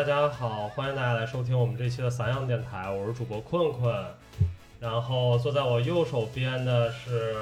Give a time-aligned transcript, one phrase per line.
[0.00, 3.94] 大家好，欢迎大家来收听我们这期的散养电台，我是主播困困。
[4.80, 7.34] 然后坐在我右手边的是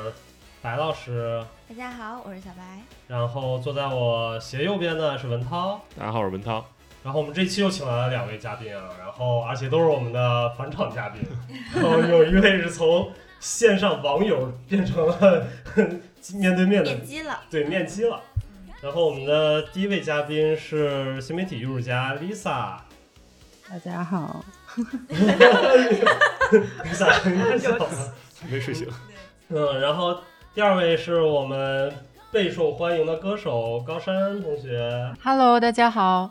[0.61, 2.81] 白老师，大家好，我是小白。
[3.07, 6.65] 然后坐在我斜右边的是文涛，大家好，我是文涛。
[7.05, 11.23] 然后我们这期又请来了两位嘉宾啊，然后而且都是我们的返场嘉宾，
[11.77, 15.47] 然后有一位是从线上网友变成了
[16.35, 18.21] 面对面的面基了，对面基了。
[18.81, 22.77] 然后我们的第一位嘉宾是新媒体艺术家 Lisa，
[23.69, 24.45] 大家好。
[26.85, 28.13] Lisa，
[28.49, 28.89] 没睡醒。
[29.49, 30.21] 嗯，然后
[30.55, 31.93] 第二位是我们
[32.31, 35.13] 备受欢迎的歌手高山同学。
[35.25, 36.31] Hello，大家好。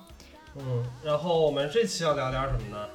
[0.55, 2.88] 嗯，然后我们这期要聊点什么呢？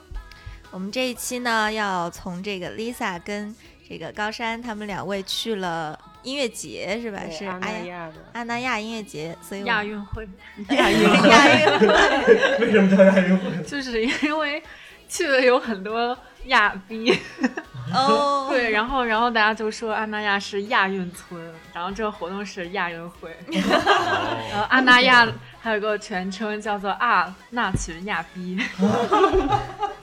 [0.70, 3.54] 我们这一期呢，要从这个 Lisa 跟
[3.86, 7.20] 这个高山他们两位去了音乐节，是吧？
[7.30, 10.28] 是阿那亚亚的阿那亚音乐节，所以我亚运会，
[10.70, 11.28] 亚运会。
[11.28, 13.62] 亚运会，为什么叫亚运会？
[13.64, 14.62] 就是因为
[15.08, 17.18] 去了有很多亚逼，
[17.92, 21.40] 哦， 对，然后然后大家就说阿那亚是亚运村，
[21.74, 25.26] 然后这个活动是亚运会，然后阿那亚
[25.60, 28.58] 还有个全称叫做阿那群亚逼，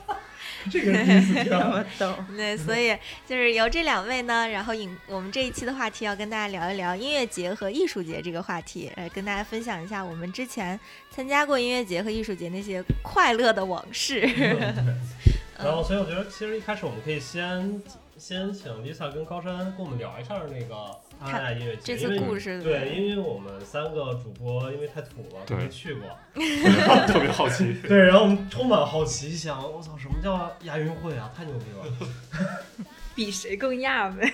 [0.72, 1.70] 这个第一次听这到。
[1.70, 2.16] 么逗。
[2.36, 2.96] 对，所以
[3.28, 14.22] 就是由这两位呢，然后引我们这一期的话题要跟大家聊一聊音乐节和艺术节这个话题，呃，跟大家分享一下我们之前参加过音乐节和艺术节那些快乐的往事。
[15.62, 17.82] 然后，所以我觉得其实一开始我们可以先
[18.18, 26.04] 先请 Lisa 跟高山跟我们聊一下那个阿那亚音乐节，这次故事对，因为我们三个主播因为太土了，对没去过。
[27.08, 27.74] 特别好奇。
[27.88, 31.30] 对，然后我们充满好奇，想我操，什么叫亚运会啊？
[31.36, 32.86] 太牛逼了！
[33.16, 34.34] 比谁更亚呗。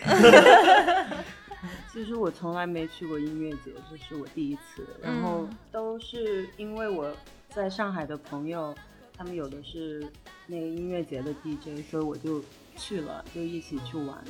[1.92, 4.86] 其实我从来没去过音乐节，这是我第一次。
[5.02, 7.12] 然后嗯都是因为我
[7.50, 8.76] 在上海的朋友，
[9.18, 10.06] 他们有的是
[10.46, 12.44] 那个音乐节的 DJ，所以我就
[12.78, 14.26] 去了，就一起去玩了。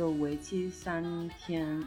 [0.00, 1.04] 就为期三
[1.38, 1.78] 天，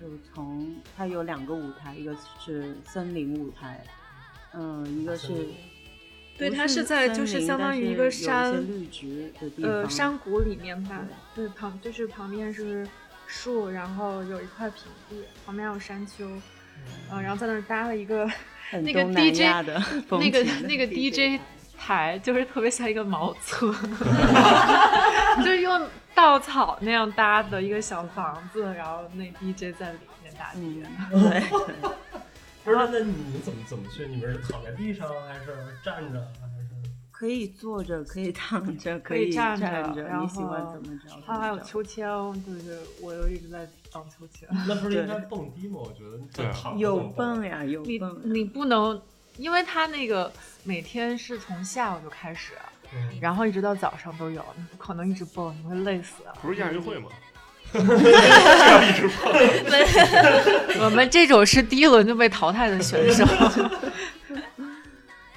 [0.00, 2.12] 就从它有两个舞台，一个
[2.44, 3.80] 是森林舞台，
[4.54, 5.32] 嗯，一个是。
[6.36, 12.84] 对，它是在就是相当于一个山，绿植的地方，呃，山谷里面吧，对，旁就是旁边是
[13.28, 16.28] 树，然后有一块平地，旁边有山丘，
[17.08, 18.28] 呃，然后在那儿搭了一个
[18.82, 21.40] 那个 DJ 的那个那个 DJ
[21.78, 23.72] 台，就是特别像一个茅厕
[25.38, 31.40] 就是用稻草那样搭的一个小房子，然后那 DJ 在里面打嗯碟。，对，
[32.64, 34.06] 不是，那那你们怎么怎么去？
[34.06, 36.64] 你们是躺在地上还是站着还是？
[37.10, 41.10] 可以坐着，可以躺着，可以站站着然你喜欢后怎么着？
[41.26, 42.06] 它还有秋千，
[42.44, 44.48] 就是我又一直在荡秋千。
[44.66, 45.78] 那不是应该蹦迪吗？
[45.82, 48.20] 我觉得对啊有蹦呀，有蹦。
[48.24, 49.00] 你不能，
[49.36, 50.30] 因为它那个
[50.64, 52.52] 每天是从下午就开始，
[52.94, 56.22] 嗯然后一直到早上都有，你不可能一直蹦，你会累死。
[56.42, 57.08] 不是亚运会吗？
[57.72, 59.32] 这样一直蹦。
[60.84, 63.24] 我们这种是第一轮就被淘汰的选手。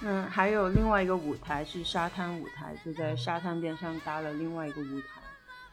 [0.02, 5.08] 嗯，还有另外一个舞台是沙滩舞台，就在沙滩边上搭了另外一个舞台。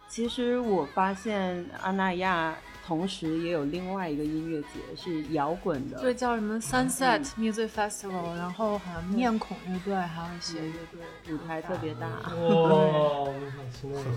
[0.08, 2.54] 其实我发现阿那亚
[2.86, 11.00] 同时也有另外一个音乐节，是摇滚的，对，叫什么 Sunset Music Festival，然后好像面孔乐队还有一些乐队，
[11.34, 12.08] 舞台特别大。
[12.08, 12.28] 哇，
[13.24, 14.10] 我们想听那个。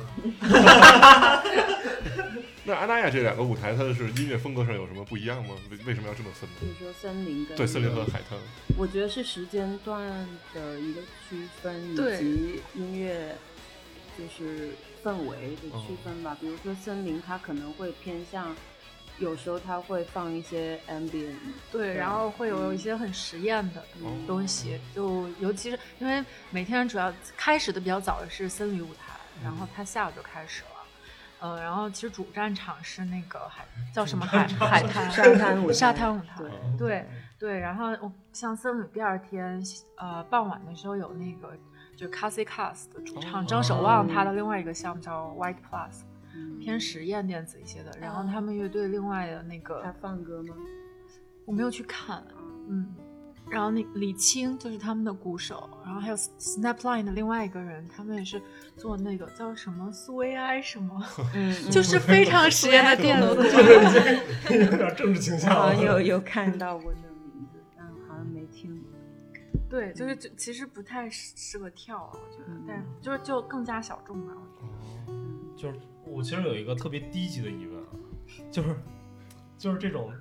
[2.68, 5.56] 那阿那亚这两个舞台，它是音乐风格上有什么不一样吗？
[5.72, 6.56] 为为什么要这么分呢？
[6.60, 8.38] 比如说森林跟对，森林和海滩。
[8.78, 10.06] 我觉得是时间段
[10.54, 13.38] 的一个区分，以及音乐
[14.18, 14.72] 就是
[15.08, 16.36] 氛围的区分吧。
[16.42, 18.54] 比如说森林，它可能会偏向，
[19.20, 21.38] 有时候它会放一些 ambient，
[21.72, 30.70] 对，然后会有一些很实验的嗯东西，就尤其是因为每天主要开始的比较早的是森林舞台，然后它下午就开始了。
[31.40, 33.64] 呃，然后其实主战场是那个海
[33.94, 37.06] 叫什么海海滩沙滩舞台沙滩舞台，对对
[37.40, 39.64] 对，然后像森林第二天
[39.98, 41.56] 呃傍晚的时候有那个
[41.98, 46.04] 就 Cassie Cass 的主唱张守望他的另外一个项目叫 White Plus，
[46.36, 46.60] 嗯。
[46.60, 50.56] 偏实验电子一些的，然后他们乐队另外的那个他放歌吗？
[51.46, 52.22] 我没有去看，
[52.70, 52.94] 嗯，
[53.50, 58.42] 然后那李青就是他们的鼓手，然后还有 Snapline 的另外一个人，他们也是
[58.76, 61.02] 做那个叫什么苏维埃什么，
[61.34, 63.42] 嗯，就是非常实验的电子鼓。
[64.54, 66.92] 有点政治倾向有有看到过
[69.70, 75.18] 对，就是就其实不太适适合跳啊，我觉得，嗯但就是就更加小众吧，我觉得。
[75.58, 77.88] 就是我其实有一个特别低级的疑问啊，
[78.52, 78.76] 就是
[79.58, 80.12] 就是这种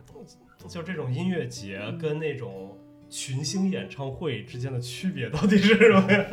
[0.67, 2.77] 就是这种音乐节跟那种
[3.09, 6.27] 群星演唱会之间的区别到底是什么呀？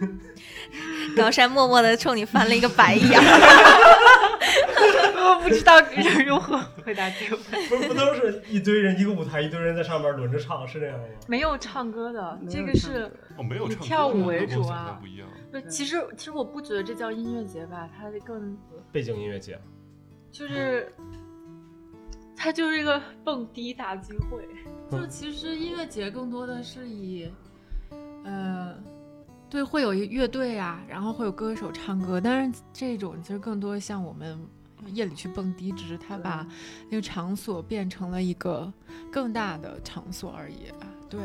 [1.16, 3.04] 高山默默的冲你翻了一个白眼。
[5.28, 5.74] 我不知道
[6.26, 7.68] 如何回答这个问题。
[7.74, 11.04] 不是不都是一堆人一个舞台，一堆人在上面轮着唱，是这样吗？
[11.26, 15.28] 没有唱歌的，这个是哦，没有以唱歌跳舞为主啊不一样。
[15.50, 18.56] 对，其实其实我不觉得这叫音乐节吧，它更
[18.92, 19.58] 背景音乐节，
[20.30, 20.92] 就是
[22.36, 24.46] 它就是一个蹦迪大聚会。
[24.90, 27.30] 就其实音乐节更多的是以，
[28.24, 28.74] 呃，
[29.50, 34.38] 对，会有一乐队啊，然后会有歌手唱歌，但是这种其实更多像我们
[34.94, 36.46] 夜里去蹦迪，只是他把
[36.90, 38.72] 那个场所变成了一个
[39.10, 40.72] 更大的场所而已。
[41.08, 41.20] 对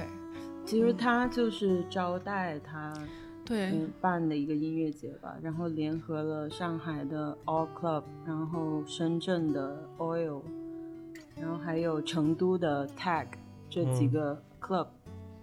[0.65, 2.93] 其实他就是招待他
[3.45, 10.41] 对，嗯办的一个音乐节吧，然后联合了上海的 All Club，然后深圳的 Oil，
[11.35, 13.27] 然后还有成都的 Tag
[13.69, 14.87] 这几嗯个 club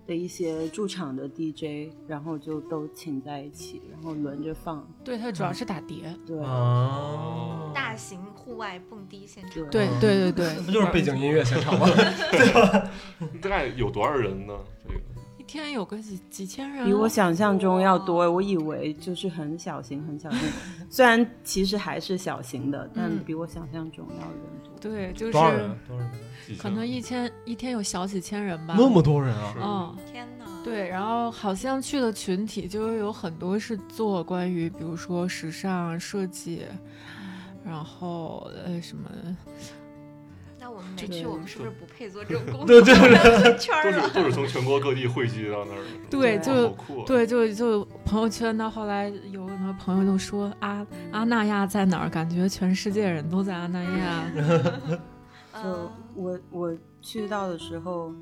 [0.07, 4.83] 的一些驻场的 DJ，然后就都请在一起，然后轮着放。
[5.05, 6.17] 对，他主要是打碟。
[6.27, 11.89] 对，啊，大型户外蹦迪现场，对嗯对对对， 那不就是背景音乐现场吗？
[13.43, 14.55] 大概有多少人呢？
[14.87, 15.01] 这个
[15.37, 20.39] 一天有个几几千人啊，比我想象中要多，我以为就是很小型很小型，
[20.89, 24.71] 虽然其实还是小型的，但嗯比我想象中要人多。
[24.81, 25.77] 对，就是多少人？
[25.89, 26.13] 多少人？
[26.47, 28.77] 几千可能一千一天有小几千人吧。
[28.79, 29.53] 那么多人啊！
[29.61, 29.97] 嗯。
[30.13, 30.45] 天哪！
[30.63, 36.63] 对，然后好像去的群体就是有很多是做关于，比如说时尚设计，
[37.65, 39.11] 然后呃什么，
[40.59, 44.03] 那我们没对去，我们是不是不配做这种工对作对 圈儿了？
[44.09, 45.83] 都是都是从全国各地汇聚到那儿。
[46.11, 46.75] 对，就啊。
[47.07, 54.25] 对，就就朋友圈到后来有很多朋友都说阿阿那亚在哪儿，感觉全世界人都在阿那亚。
[55.53, 58.13] 就嗯，我我去到的时候，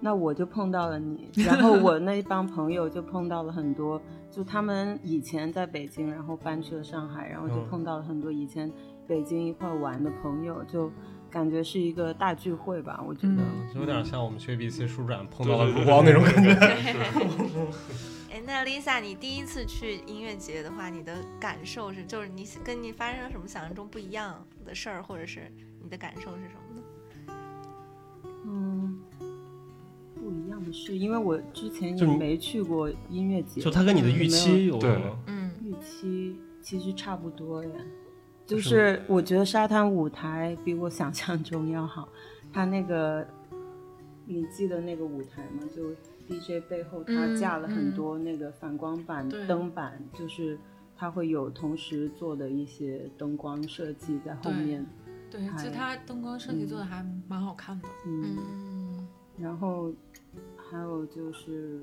[0.00, 4.00] 那我就碰到了你，然后我那帮朋友就碰到了很多，
[4.34, 8.70] 就他们以前在北京，然后搬去了上海，然后就嗯碰到了很多以前
[9.06, 10.90] 北京一块儿玩的朋友，就
[11.30, 13.34] 感觉是一个大聚会吧，我觉得。
[13.34, 16.50] 嗯就有点像我们去 ABC 书展碰到了卢光那种感觉。
[18.30, 26.82] 哎，那 Lisa，你第一次去音乐节的话，你的感受是，就是你跟你发生了什么想象中不一样的事儿，或者是你的感受是什么呢？
[28.46, 29.00] 嗯，
[30.24, 35.18] 不一样的是，因为我之前也没去过音乐节，就他跟你的预期有对什么？
[35.26, 37.70] 嗯，预期其实差不多耶，
[38.46, 42.08] 就是我觉得沙滩舞台比我想象中要好。
[42.50, 43.26] 它那个，
[44.24, 45.68] 你记得那个舞台吗？
[45.76, 45.90] 就
[46.26, 50.58] DJ 背后它嗯架了很嗯多那个反光板、对灯板，就是
[50.96, 54.86] 它会有同时做的一些灯光设计在后对面。
[55.30, 57.88] 对，其实它灯光设计做的还蛮好看的。
[58.06, 59.92] 嗯，嗯，然后
[60.74, 61.80] 还有就是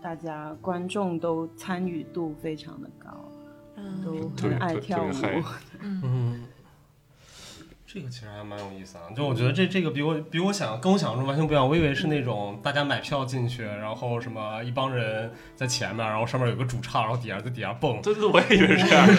[0.00, 3.10] 大家观众都参与度非常的高，
[3.76, 4.02] 嗯。
[4.02, 5.10] 都很爱跳舞。
[5.80, 6.42] 嗯，
[7.92, 9.02] 这个其实还蛮有意思啊。
[9.14, 11.68] 就我觉得这这个比我比我想跟我想象中完全不一样。
[11.68, 18.00] 我以为是那种大家买票进去，然后什么一帮人在前面，然后上面有个主唱，然后底下在底下蹦。
[18.00, 19.14] 对对，我也以为是这样的。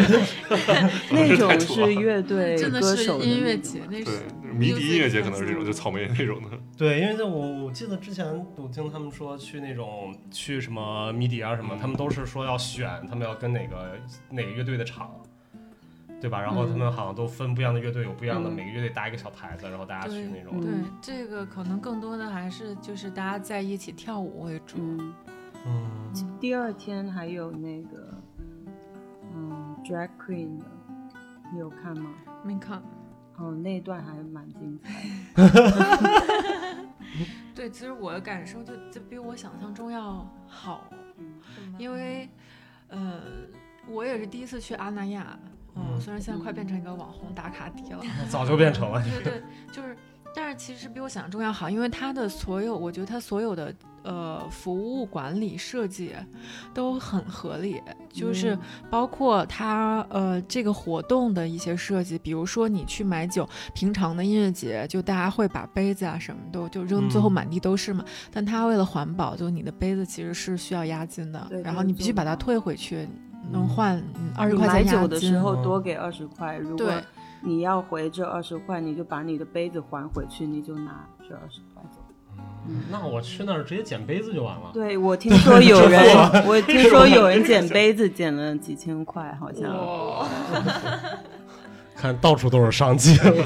[1.12, 6.50] 那种是乐队真的是歌手的音乐节，那对是，迷笛音乐节可能是这种，就草莓那种的。
[6.75, 8.25] 对，因为在我我记得之前
[8.56, 14.00] 我听他们说去那种去什么迷笛啊什么，他们都是说要选他们要跟哪个
[14.32, 15.12] 哪个乐队的场，
[16.24, 16.39] 对吧？
[16.42, 20.62] 然后他们好像都分不一样的乐队，有不一样的，嗯每个乐队搭一个小台子，然后大家去那种。
[20.62, 24.77] 对嗯，这个可能更多的还是就是大家在一起跳舞为主。
[24.77, 25.13] 嗯，
[25.65, 28.13] 嗯，第二天还有那个
[29.36, 30.65] 嗯 drag queen 的，
[31.51, 32.12] 你有看吗？
[32.42, 32.82] 没看，
[33.36, 34.89] 哦，那一段还蛮精彩
[35.44, 36.86] 的。
[37.53, 42.30] 对，其实我的感受就就比我想象中要好，嗯因为，
[42.88, 43.22] 呃，
[43.88, 45.38] 我也是第一次去阿那亚，
[45.75, 46.01] 嗯，嗯。
[46.01, 49.01] 虽然现在快变成一个网红打卡地了， 早就变成了。
[49.03, 49.96] 对对，就是，
[50.36, 56.13] 但是其实比我想象中要好，因为它的所有，我觉得它所有的呃服务管理设计
[56.74, 58.60] 都很合理，就是嗯。
[58.89, 67.32] 包括它呃这个活动的一些设计，比如说你去买酒，平常的音乐节就大家会把杯子啊什么都就扔，最后嗯。
[67.32, 73.08] 满地都是嘛，但它为了环保，就你的杯子其实是需要押金的对，然后你必须把它退回去，
[73.51, 74.03] 能嗯换
[74.35, 75.38] 二十块钱买酒的时。
[75.38, 76.91] 候多给二十块，如果
[77.41, 82.00] 你要回这二十块，你就把你的杯子还回去，你就拿这二十块走。
[82.67, 84.71] 嗯那我去那儿直接捡杯子就完了。
[84.73, 86.01] 对，我听说有人，
[86.47, 89.69] 我听说有人捡杯子捡了几千块，好像。
[89.75, 90.27] 哇
[91.95, 93.45] 看到处都是商机了。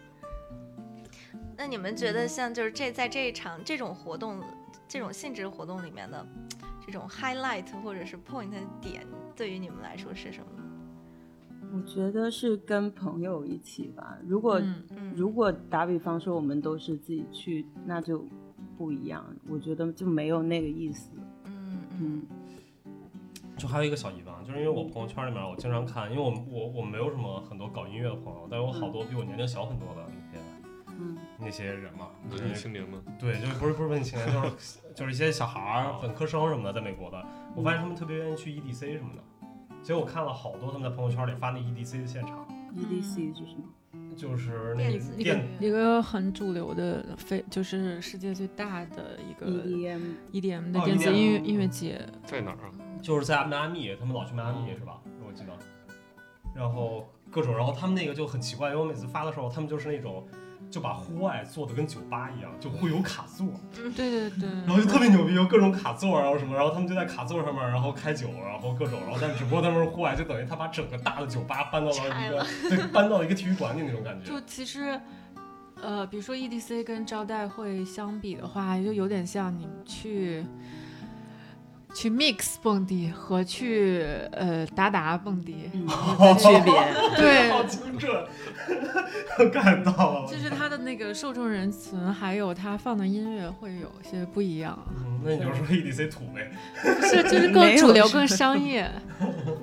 [1.56, 4.40] 那你们觉得像就是这在这一场这种活动
[4.90, 6.26] 这种性质活动里面的
[6.84, 9.06] 这种 highlight 或者是 point 点，
[9.36, 10.46] 对于你们来说是什么？
[11.72, 14.18] 我觉得是跟朋友一起吧。
[14.26, 18.26] 如果、嗯嗯，如果打比方说我们都是自己去，那就
[18.76, 19.24] 不一样。
[19.48, 21.12] 我觉得就没有那个意思。
[21.44, 22.26] 嗯嗯嗯
[23.56, 30.02] 就还有一个小疑问，啊，就是因为我朋友圈里面我经常看，因为我我我没有什么很多搞音乐的朋友，但是我好多比我年龄小很多的
[31.00, 32.98] 嗯那些人嘛，文艺青年吗？
[33.18, 39.22] 对，就不是不是文艺青年，就是 就是一些小孩儿、本科生什么的，在美国的，我发现他们特别愿意去 EDC 什么的，
[39.82, 43.64] 所以我看了好多他们在朋友圈里发那 EDC 的现场，，EDC 是什么？
[44.16, 50.00] 就是那个电子一个很主流的非就是世界最大的一个 EDM
[50.32, 52.70] EDM 的哦电子音乐音乐节，在哪儿啊？
[53.00, 55.00] 就是在迈阿密，他们老去迈阿密是吧？
[55.26, 55.52] 我记得，
[56.54, 60.26] 然后各种，然后他们那个就很奇怪，因为我每次发的时候，他们就是那种
[60.70, 74.40] 就把户外做的跟酒吧一样，就会有卡座，对对对，然后就特别牛逼，有各种卡座，然后什么，然后他们就在卡座上面，然后开酒，然后各种，然后但只不过他们是户外，就等于他把整个大的酒吧搬到了一个对，搬到了一个体育馆里那种感觉就。
[74.46, 75.00] 其实。
[75.82, 80.44] 呃，比如说 EDC 跟招待会相比的话，就有点像你去
[81.94, 86.72] 去 mix 蹦迪和去呃达达蹦迪嗯的区别。
[87.16, 88.10] 对， 好精准，
[89.52, 89.92] 看到
[90.22, 90.26] 了。
[90.30, 96.50] 就是他的那个受众人群，还有他放的音乐会有些不一样，嗯，那你就说 EDC 土呗。
[97.08, 98.90] 是就是更 主流更商业。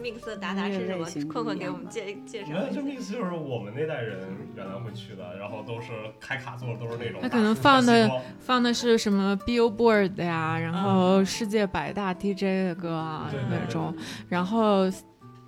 [0.04, 1.06] ，mix 的达达是什么？
[1.32, 2.82] 困困给我们介介绍没有，一下就。
[2.82, 4.18] mix 就是我们那代人
[4.56, 5.88] 原来会去的，然后都是
[6.20, 13.96] 开卡座，都是那种他可能放的放的是什么 Billboard 的呀，然后世界百大 DJ 的歌啊那种，
[14.30, 14.84] 然后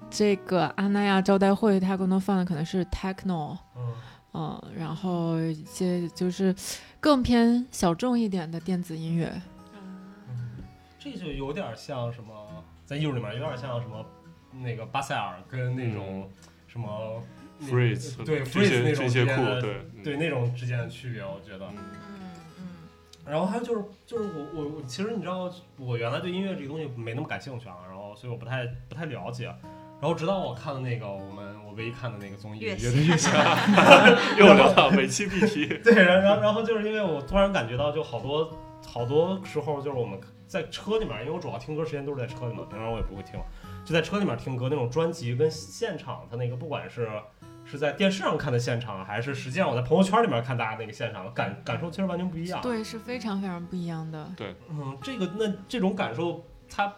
[0.09, 3.93] 这个阿那亚招待会，他更多放的可能是 techno，嗯，
[4.33, 6.53] 嗯，然后一些就是
[6.99, 9.31] 更偏小众一点的电子音乐。
[10.27, 10.63] 嗯
[10.97, 14.05] 这就有点像什么，在艺术里面有点像什么
[14.51, 16.29] 那个巴塞尔跟那种
[16.67, 17.23] 什么
[17.61, 20.03] Freeze 对这 Freeze 些那种对嗯。
[20.03, 21.69] 对那种之间的区别，我觉得。
[23.29, 29.53] 然后还有就是就是我我我其实你知道，我原来对音乐这个东西没那么感兴趣啊，然后所以我不太不太了解。
[30.01, 33.29] 然后直到我看了那个我们我唯一看的那个综艺《月乐队月下》
[34.39, 38.49] 又聊到每期必提， 对，然然然后就是因为我突然感觉到，就好多
[38.87, 40.17] 好多时候就是我们
[40.47, 43.37] 在车里面，因为我主要听歌时间都是在车里面，平常我也不会听，
[43.83, 47.09] 就在车里面听歌那种专辑跟现场它那个不管是
[47.69, 52.59] 是在电视上看的现场，还是实际上我在朋友圈里面看大家那个现场，感感受其实完全不一样。
[52.61, 54.27] 对，是非常非常不一样的。
[54.35, 56.91] 对嗯，这个那这种感受，它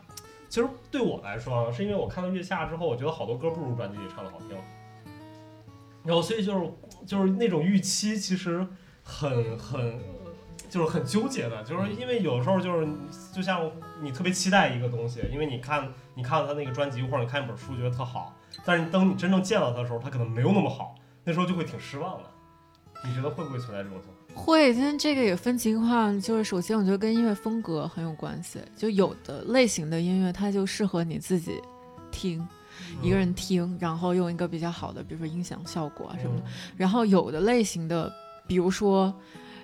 [0.47, 4.57] 其实对我来说啊，是因为我看到《月下》之后，我觉得好多歌不如专辑里唱的好听，
[6.05, 6.71] 然后所以就是
[7.05, 8.65] 就是那种预期其实
[9.03, 9.99] 很很
[10.69, 12.87] 就是很纠结的，就是因为有时候就是
[13.33, 13.69] 就像
[14.01, 18.33] 你特别期待一个东西，因为你看你看了他那个专辑或者你看一本书觉得特好，
[18.65, 22.29] 但是当你真正见到他的时候，他可能没有那么好，那时候就会挺失望的。
[23.03, 24.45] 你觉得会不会存在这种情况？
[24.45, 31.59] 会，但这个也分情况，就是首先我觉得跟音乐风格很有关系，就有的类型的音乐它就适合你自己
[32.11, 32.47] 听，
[33.01, 36.43] 一个人听，然后用一个比较好的，比如说音响效果啊什么的。
[36.77, 38.11] 然后有的类型的，
[38.47, 39.13] 比如说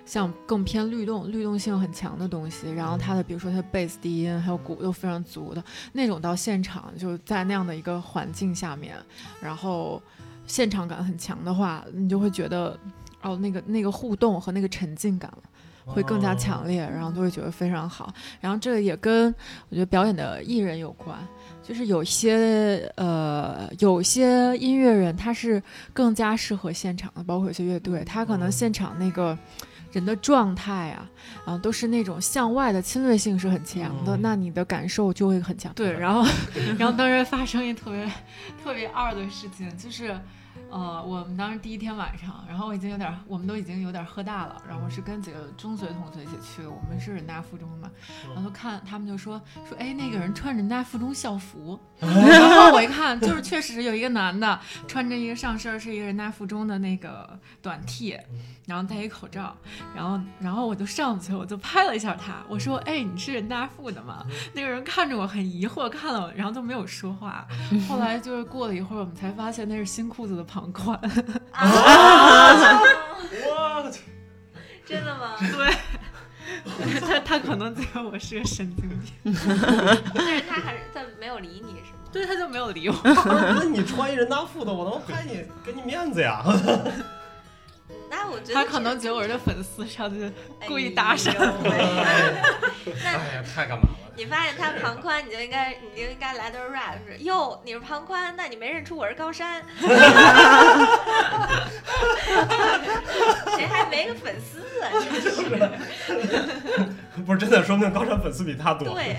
[0.08, 5.62] 像更偏律动、律动性很强的东西，然后它的比如说它的贝斯、低音还有鼓都非常足的
[5.92, 8.96] 那种，到现场就在那样的一个环境下面，
[9.42, 10.02] 然后
[10.48, 12.80] 现场感很强的话，你就会觉得
[13.22, 15.30] 哦，那个那个互动和那个沉浸感
[15.86, 18.14] 会更加强烈，然后都会觉得非常好。
[18.40, 19.28] 然后这个也跟
[19.68, 21.18] 我觉得表演的艺人有关，
[21.62, 25.62] 就是有些呃有些音乐人他是
[25.92, 29.38] 更加适合现场的，包括有些乐队，他可能现场那个。
[29.92, 31.10] 人的状态啊，
[31.46, 34.22] 然后都是那种向外的侵略性是很强的，嗯。
[34.22, 35.72] 那你的感受就会很强。
[35.74, 36.26] 对，然后，
[36.78, 38.06] 然后当时发生一特别
[38.64, 40.20] 特别二的事情，就是，
[40.70, 47.90] 呃，我们当时第一天晚上，然后我已经有点，我们都已经有点喝大了，然后我是跟几个中学同学一起去的，我们是人大附中嘛，
[48.34, 58.18] 然后看他们就说说，哎，那个人穿人大附中校服， 然后我一看，就是确实有一个男的穿着一个上身是一个人大附中的那个短 T，
[58.68, 59.56] 然后戴一口罩，
[59.96, 64.26] 然后然后我就上去，我就拍了一下他，我说，哎，你是人大附的吗？
[64.54, 67.48] 那个人看着我很疑惑，看了我，然后都没有说话。
[67.88, 71.00] 后来就是过了一会儿，我们才发现那是新裤子的旁观。
[74.86, 75.36] 真的吗？
[75.40, 75.74] 对，
[77.02, 79.34] 他他可能觉得我是个神经病，
[80.14, 82.00] 但是他还是他没有理你是吗？
[82.12, 82.96] 对，他就没有理我。
[83.04, 86.42] 那你穿一人大附的，我能拍你，给你面子呀。
[88.10, 90.32] 那我觉得他可能觉得我是他粉丝，上去
[90.68, 91.30] 故意搭讪
[93.04, 94.07] 哎呀，太干嘛了？
[94.18, 99.64] 你发现他庞宽，你就应该，你就应该来段 rap，是哟，你是庞宽，那你没认出我是高山，
[103.56, 104.90] 谁还没个粉丝啊？
[104.92, 105.70] 真是，
[107.28, 108.96] 不是真的，说不定高山粉丝比他多。
[108.96, 109.18] 对，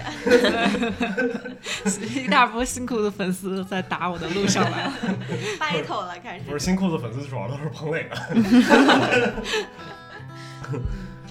[2.24, 4.90] 一大波新裤子粉丝在打我的路上来。
[5.60, 6.44] battle 了，开始。
[6.44, 8.16] 不是新裤子粉丝主要都是彭磊的。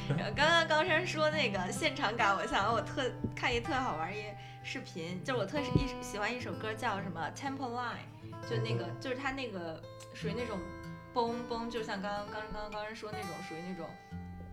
[0.36, 3.04] 刚刚高山说那个现场感，我想我特
[3.36, 4.24] 看一特好玩一
[4.64, 9.82] 视频，就是我特是一喜欢一首歌叫什么 Temple Line，就那个就是他那个
[10.14, 10.60] 属于那种
[11.14, 13.90] 嘣嘣，就像刚刚刚刚刚高山说那种属于那种。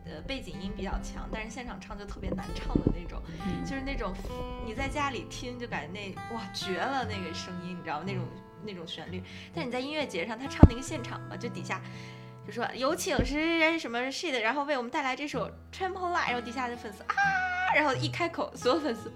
[0.06, 3.22] 呃，背景音比较强，但是现场唱就特别难唱的那种，
[3.64, 4.12] 就是那种
[4.66, 8.04] 你在家里听就感觉那哇绝了那个声音，你知道吗？
[8.06, 8.22] 那种
[8.66, 9.22] 那种旋律，
[9.54, 11.80] 但你在音乐节上他唱那个现场吧，就底下
[12.46, 17.14] 就说有请谁谁谁什么 shit，然后为我们带来这首 Trample Line，然后底下的粉丝啊，
[17.74, 19.10] 然后一开口，所有粉丝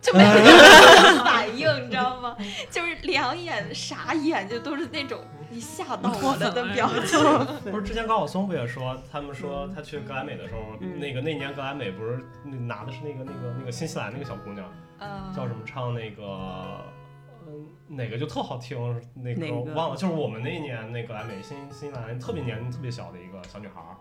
[0.00, 0.44] 就没有任
[1.18, 2.36] 何反应，你知道吗？
[2.70, 7.18] 就是两眼傻眼，就都是那种你吓到我了的表情。
[7.70, 14.66] 不是之前高晓松不也说，他们说他去格莱美的时候，嗯那个那年格莱美不是拿的是那个那个那个新西兰那个小姑娘，
[14.98, 16.84] 嗯，叫什么唱那个。
[17.88, 18.78] 嗯，哪个就特好听，
[19.14, 19.72] 那个哪个？
[19.74, 23.96] 忘了，就是我们那一年那个莱美新新西兰特别年龄特别小的一个小女孩儿，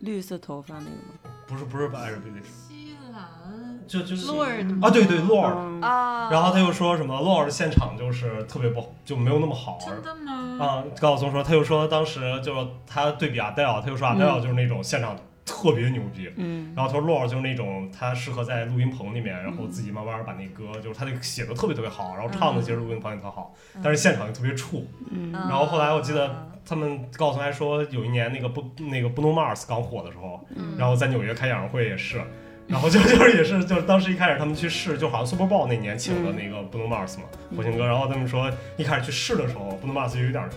[0.00, 1.34] 绿色头发那个吗？
[1.46, 3.76] 不是不是白人 b i l l 西兰。
[3.86, 5.80] 就就是 Lord 啊，对对，Lord，嗯。
[5.80, 9.78] 啊，然后他又说什么 Lord 现场就是特别不好，就没有那么好。
[9.78, 10.58] 真的吗？
[10.60, 16.30] 啊，高晓松说，他又说当时就是他对比 Adele，他又说 Adele 就是那种现场特别牛逼。
[16.36, 16.74] 嗯。
[16.76, 24.82] 然后他说 Lord 就是那种他适合在录音棚里面，然后自己慢慢把那歌，就是他那个写的特别特别好，然后唱的其实录音棚也特好，但是现场就特别怵。
[25.10, 25.32] 嗯。
[25.32, 30.74] 嗯，然后后来我记得他们高晓松还说，有一年那个不那个 Bruno Mars 刚火的时候，嗯。
[30.76, 32.20] 然后在纽约开演唱会也是，
[32.66, 37.24] 然后就 就是也是就是当时一开始他们去试，就好像 Super Bowl 那年请的那个 Bruno Mars 嘛，
[37.56, 40.48] 火星哥，然后他们说一开始去试的时候，Bruno Mars 就有点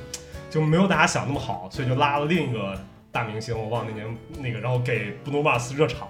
[0.49, 2.75] 就没有大家想那么好，所以就拉了另一个
[3.11, 6.07] 大明星，我忘了那年那个，然后给 Bruno Mars 热场，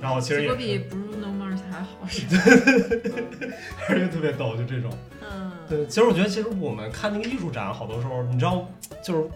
[0.00, 2.22] 然后其实也比是 Bruno Mars 还好，是
[3.88, 4.90] 而且特别逗，就这种。
[5.28, 8.68] 嗯，对，其实我觉得，其实我们看那个艺术展，好多时候，你知道，
[9.02, 9.28] 就是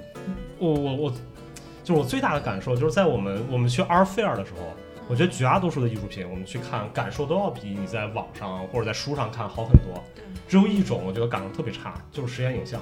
[0.59, 1.11] 我我我，
[1.83, 4.61] 就是我最大的感受，就是在我们我们去 Art Fair 的时候，
[5.09, 10.23] 我觉得绝大多数的艺术品，我们去看感受都要比你在网上或者在书上看好很多对。
[10.47, 12.81] 只有一种我觉得感受特别差，就是实验影像。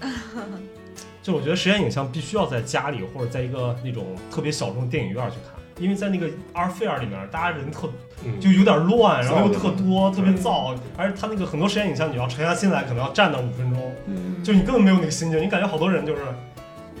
[1.22, 7.88] 就我觉得实验影像必须要在家里或者在一个那种特别小众的电影院去看，因为在那个 Art Fair 里面，大家人特
[8.24, 16.22] 嗯，就有点乱，然后又特多，特别燥，而且他那个很多实验影像，你要沉下心来，可能要站那五分钟，嗯就你根本没有那个心情，你感觉好多人就是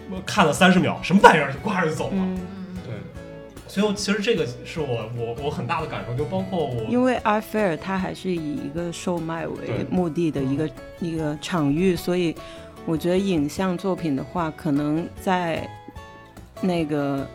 [0.08, 2.38] 我看了三十秒，什么玩意儿就挂着就走了。
[2.84, 2.94] 对，
[3.66, 12.34] 所以其实这个是我我我很大的感受，就包括我因为 Art Fair 它还是以一个售卖为目的的一个一个场域，所以
[12.84, 15.68] 我觉得影像作品的话，可能在
[16.60, 17.26] 那个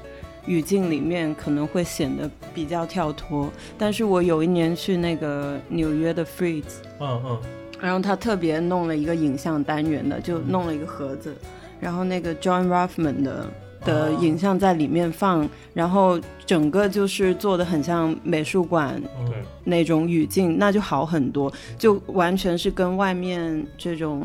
[0.46, 3.50] 语境里面可能会显得比较跳脱。
[3.78, 6.64] 但是我有一年去那个纽约的 Freeze，
[7.00, 7.40] 嗯嗯。
[7.80, 11.36] 然后他特别弄了一个影像单元的，就弄了一个盒子，
[11.80, 13.46] 然后那个 John Ruffman 的
[13.86, 14.20] 的哦。
[14.20, 19.00] 影像在里面放，然后整个就是做的很像美术馆
[19.64, 24.24] 那种语境，那就好很多，就完全是跟外面这种，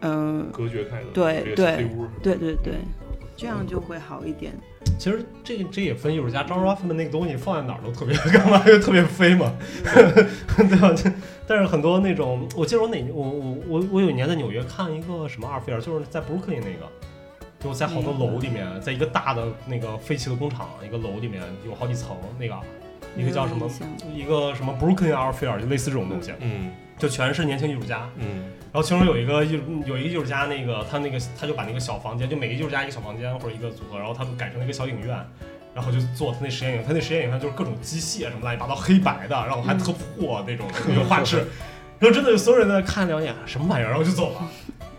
[0.00, 2.74] 嗯、隔绝开的，对对黑屋，对对对，
[3.36, 4.52] 这样就会好一点。
[4.98, 9.52] 其实这这也分艺术家，张 Ruffman 那个东西放在哪儿都特别 干嘛，又特别飞嘛，
[9.84, 10.94] 对吧？
[11.46, 16.90] 但是很多那种，我记得我哪我我我我有一年在纽约看一个什么阿尔菲尔，就是在布鲁克林那个，
[17.58, 22.54] 就在好多楼里面，在一个大的那个废弃的工厂，一个楼里面有好几层，那个
[23.16, 23.68] 一个叫什么
[24.14, 28.08] 一个什么 Brooklyn Art Fair，就类似这种东西，嗯就全是年轻艺术家。
[28.18, 35.16] 嗯然后其中有一个艺有一个艺术家，那个他那个他就把那个小房间，就每个艺术家一个小房间或者一个组合，然后他们改成了一个小影院，
[35.74, 41.38] 然后就做他那实验影，他那实验影院就是各种机械什么乱七八糟黑白的，然后还特破那种那个画质，
[41.98, 44.42] 然后真的有所有人在看两眼，什么玩意儿，然后就走了。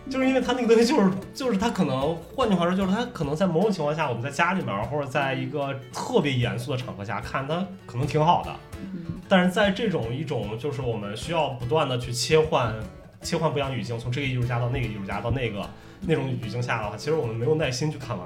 [0.10, 8.56] 就是因为他那个东西，就是 就是他可能，换句话说，就是他可能在某种情况下，我们在家里面或者在一个特别严肃的场合下看，他可能挺好的。
[8.82, 12.74] 嗯但是在这种一种就是我们需要不断的去切换
[13.22, 18.26] 切换不一样语境，从这个艺术家到那个艺术家到那个那种语境下的话，其实我们没有耐心去看完，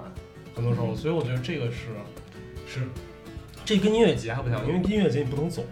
[0.53, 1.87] 很多时候，所以我觉得这个是
[2.67, 2.87] 是
[3.65, 5.63] 这跟音乐节还不一样，因为音乐节你不能走。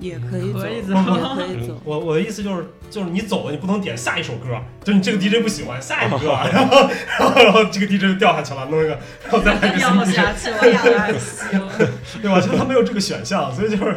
[0.00, 1.80] 也可以走，可以也走可以走。
[1.84, 4.48] 我我的意思就是，就是你走了，你不能点下一首歌，
[4.84, 11.60] 就是你这个 DJ 不喜欢下一个歌，然后然后然后这个 DJ 就掉下去了，弄一个，然后再来一个新掉 DJ，下去了，行。
[12.22, 12.40] 对吧？
[12.40, 13.96] 就他没有这个选项，所以就是，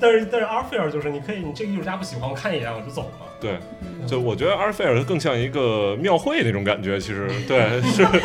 [0.00, 3.10] 但是但是 Art Fair 就是你可以，你这个艺术家不喜欢，我看一眼我就走了。
[3.40, 3.58] 对，
[4.06, 8.20] 就我觉得 Art Fair 更像一个庙会那种感觉，其实对， 是对，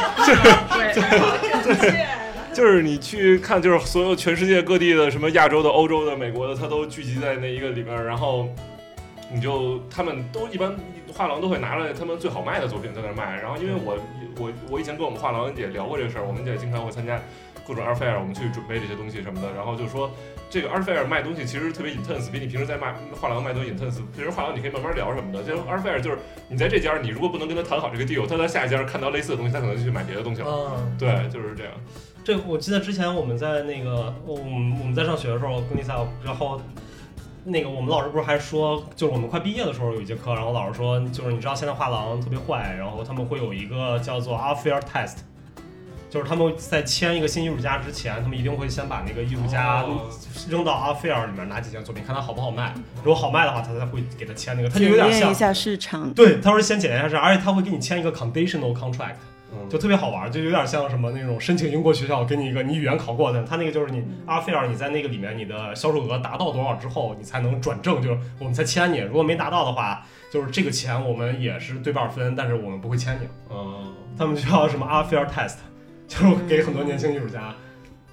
[2.54, 8.50] 就是你去看，就是所有全世界各地的什么亚洲的、欧洲的、美国的，它都聚集在那一个里边儿，然后
[9.32, 10.76] 你就他们都一般
[11.14, 13.98] 画廊都会拿着他们最好卖的作品在那儿卖，然后因为我
[14.38, 17.20] 我我以前跟我们画廊也聊过这个事儿，我们也经常会参加
[17.66, 20.12] 各种 Art Fair，我们去准备这些东西什么的，然后就说。
[20.52, 24.02] 这个 Art Fair 卖东西其实特别 intense，比你平时在卖画廊卖东西 intense。
[24.14, 26.18] 平时画廊你可以慢慢聊什么的，就 Art Fair 就是
[26.50, 30.48] 你在这家，你如果不能跟他谈好这个 deal，他在下一家看到类似的东西，他可能就去买别的东西了。
[30.76, 31.72] 嗯，对，就是这样。
[32.24, 36.62] 这我记得之前我们在那个我们我们在上学的时候跟丽萨，然后
[37.44, 45.18] 那个我们老师不是还说，就是我们快毕业的时候有一节课，然后老师说，就是你知道现在画廊特别坏，然后他们会有一个叫做 Art Fair Test。
[46.12, 50.10] 就是他们在签一个新艺术家之前，他们一定会先把那个艺术家哦
[50.50, 52.74] 扔到 Art Fair 里面拿几件作品，看他好不好卖。
[52.98, 54.68] 如果好卖的话，他才会给他签那个。
[54.68, 56.14] 他就有点像检验一，下市场。
[56.14, 59.16] 对，他说先检验一下市场，而且他会给你签一个 conditional contract。
[59.52, 69.00] 嗯，就特别好玩，就有点像什么那种申请英国学校给你一个你语言考过的，他那个就是你阿菲尔你在那个里面你的销售额达到多少之后，你才能转正，就是我们才签你。
[69.00, 73.28] 如果没达到的话，就是这个钱我们也是对半分，但是我们不会签你。
[73.50, 75.58] 嗯，他们叫什么阿菲尔 test，
[76.08, 77.54] 就是给很多年轻艺术家。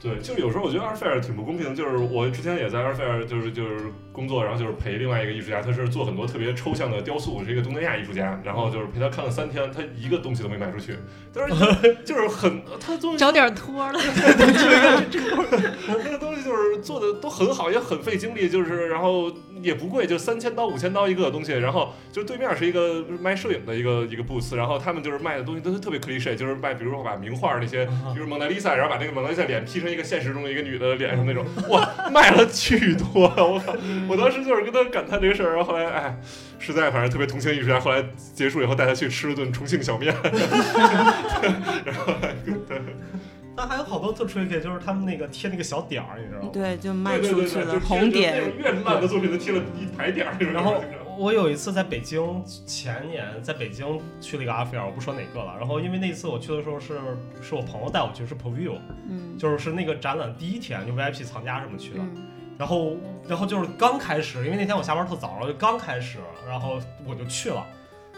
[0.01, 10.97] 对，就是有时候我觉得 Art Fair 挺不公平，就是我之前也在 Art Fair 就是就是工作，然后就是陪另外一个艺术家，他是做很多特别抽象的雕塑，是一个东南亚艺术家，然后就是陪他看了三天，他一个东西都没卖出去，
[11.33, 13.99] 但是就是 很他东西找点托了。
[15.89, 19.29] 那个东西就是做的都很好，也很费精力，就是然后
[19.63, 33.75] 也不贵，就三千刀五千刀一个东西，然后就对面是一个卖摄影的一个一个 booth，然后他们就是卖的东西都是特别 cliche，就是卖比如说把名画那些，比如蒙娜丽莎，然后把那个蒙娜丽莎脸 P 成一个现实中的一个女的脸上那种， 哇，卖了巨多，我靠！
[34.09, 36.19] 我当时就是跟他感叹这个事儿，然后后来哎，
[36.59, 40.15] 实在反正特别同情艺术家，后来结束以后带他去吃了顿重庆小面，
[41.85, 42.13] 然后
[42.69, 42.79] 对
[43.59, 46.51] 但还有好多特 tricky，就是他们那个贴那个小点儿，你知道吗？
[46.53, 48.57] 对，就卖对对对对，出去了，就是红点。
[48.57, 50.37] 越烂的作品都贴了一排点儿。
[50.53, 50.81] 然后
[51.19, 55.57] 我有一次在北京，前年在北京去了一个阿菲尔，我不说哪个了。
[55.59, 57.01] 然后因为那次我去的时候是
[57.43, 62.01] 是我朋友带我去，是 Preview，嗯就是是那个展览第一天就 VIP 藏家什么去的。
[62.01, 62.25] 嗯
[62.59, 62.97] 然后
[63.29, 67.65] 然后就是刚开始，因为那天我下班特早，然后就刚开始，然后我就去了。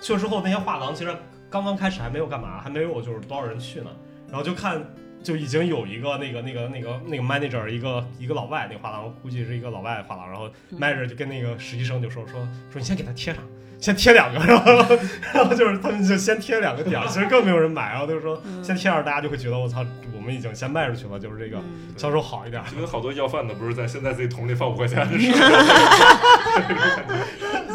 [0.00, 1.14] 去了之后，那些画廊其实
[1.50, 3.90] 刚刚开始还没有干嘛，还没有就是多少人去呢。
[4.28, 4.82] 然后就看
[5.22, 13.42] 就已经有一个那个那个那个那个 manager 一个一个老外，那个画廊估计是一个老外画廊，然后 manager 就跟那个实习生就说说说你先给他贴上。
[13.80, 14.98] 先贴两个，然后，
[15.32, 19.82] 然后就是他们就先贴两个点儿，其实更没有人买，然后就是说嗯先贴上，大家就会觉得我操，
[20.14, 22.62] 我们已经先卖出去了，就是这个嗯销售好一点。
[22.70, 25.38] 就跟好多要饭的不是在现在自己桶里放五块钱的 时候，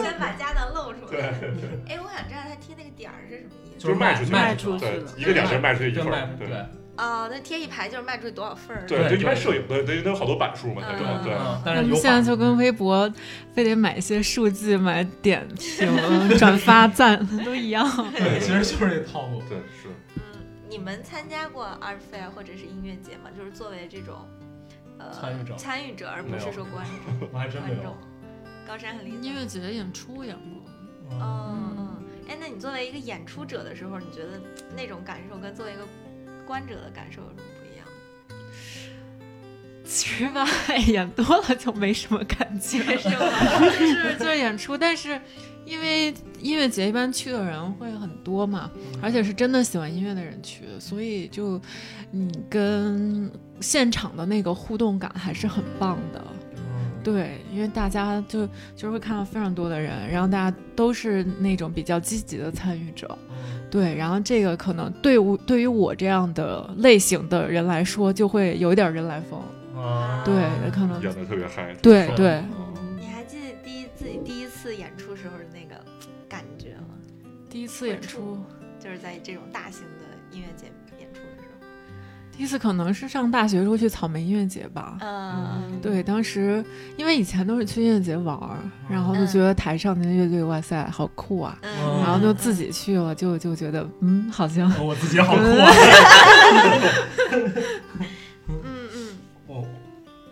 [0.04, 1.34] 先把家当露出对来。
[1.88, 3.80] 哎，我想知道他贴那个点儿是什么意思？
[3.80, 6.48] 就是卖出去，卖对出去了，一个点儿卖出去一份儿，对
[6.96, 8.86] 对，哦，那贴一排就是卖出去多少份儿？
[8.88, 11.34] 对，就一般摄影的，对，都有好多版数嘛，那种嗯对。
[11.34, 13.12] 嗯，但是有现在就跟微博
[13.54, 15.88] 非得买一些数据、买点评、
[16.38, 17.86] 转发、赞 都一样。
[18.16, 19.42] 对，其实就是这套路。
[19.50, 20.22] 对，是，嗯，
[20.70, 23.30] 你们参加过 art fair 或者是音乐节吗？
[23.38, 24.16] 就是作为这种
[24.98, 26.86] 呃参与者参与者，而不是说观
[27.20, 27.30] 众。
[27.32, 27.96] 我还真没有观众。。
[28.68, 29.18] 高山和李子。
[29.22, 30.72] 音乐节演出演过，
[31.12, 34.42] 嗯嗯嗯，哎，那你作为一个演出者的时候，你觉得
[34.76, 35.82] 那种感受跟作为一个
[36.46, 37.88] 观者的感受有什么不一样？
[39.84, 40.48] 其实吧，
[40.88, 43.60] 演多了就没什么感觉， 是吗？
[43.60, 45.20] 就是就是演出，但是
[45.66, 48.70] 因为音乐节一般去的人会很多嘛，
[49.02, 51.62] 而且是真的喜欢音乐的人去，所以就
[52.12, 53.32] 你跟
[53.62, 56.24] 现场的那个互动感还是很棒的。
[57.04, 63.16] 对，因为大家就就是会看到非常多的人，然后大家都是那种比较积极的参与者。
[63.70, 69.40] 对，然后这个可能对我对于我这样的类型的人来说，就会有一点人来疯。
[69.76, 70.34] 啊，对，
[70.72, 71.74] 可能演的特别嗨。
[71.82, 75.80] 对对嗯你还记得第一自己第一次演出时候的那个
[76.30, 76.96] 感觉吗？
[77.50, 78.38] 第一次演出，
[78.80, 80.68] 就是在这种大型的音乐节。
[82.38, 84.98] 第一次可能是上大学时候去草莓音乐节吧。
[85.00, 86.64] 嗯，对，当时
[86.98, 88.58] 因为以前都是去音乐节玩儿，
[88.90, 91.58] 然后就觉得台上的乐队，哇塞，好酷啊！
[91.62, 91.72] 嗯，
[92.02, 95.72] 然后就自己去了，就就觉得，嗯，好像我自己好酷啊！
[98.48, 98.62] 嗯
[98.94, 99.18] 嗯
[99.48, 99.66] 我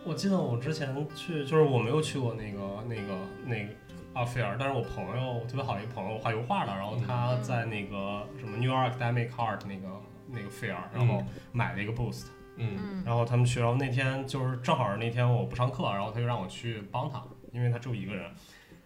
[0.04, 3.70] 我记得我之前去，就是我没有去过那个那个那个
[4.14, 9.88] 阿菲尔，但是我朋友我特别好一个朋友画油画的，然后他在那个什么 New York Academic Art 那个
[10.34, 12.26] 那个 fair，然后买了一个 boost，
[12.58, 12.78] 嗯。
[12.78, 13.04] 嗯。
[13.06, 18.30] 然后他们去，然后那天就是正好是那天我不上课，然后他就让我去帮他，因为他只有一个人。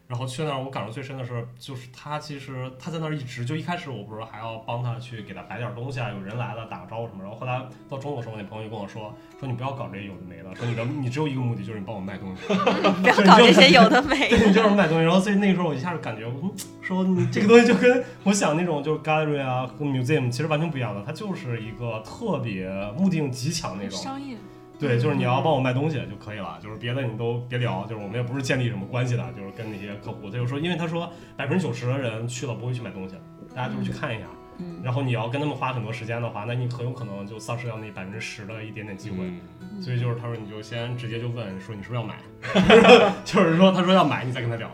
[0.07, 7.21] 然后去那儿，我感受最深的是，就是他其实他在那儿一直就一开始我不是还要帮他去给他摆点东西啊，有人来了打个招呼什么。
[7.21, 14.47] 然后后来到中午的时候，我那朋友就跟我说，说你不要搞这些有的没的，说你的你只有一个目的就是你帮我卖东西， 不要搞这些有的没 对，的。
[14.47, 15.03] 你就是卖东西。
[15.03, 23.99] 然后所以那个时候我一下就感觉，嗯，说你这个东西就跟我想那种就是 gallery 啊和 museum 其实完全不一样的，它就是一个特别目的性极强那种。
[23.99, 24.37] 商业，
[24.79, 33.15] 对，就是你要帮我卖东西就可以了，就是别的你都别聊，就是我们也不是建立什么关系的，就是跟那些客户，他就说，因为他说百分之九十的人去了不会去买东西，
[33.55, 34.25] 大家就是去看一下，
[34.59, 39.17] 嗯然后你要跟他们花很多时间的话，那你很有可能就丧失掉那百分之十的一点点机会。
[39.19, 39.39] 嗯
[39.79, 42.15] 所以就是他说你就先直接就问说你是不是要买
[43.23, 44.71] 就是说他说要买你再跟他聊。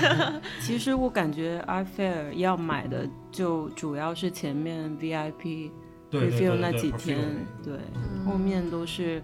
[0.62, 5.70] 其实我感觉 Art Fair 要买的就主要是前面 VIP
[6.10, 9.20] review 对对那几天，对，嗯后面都是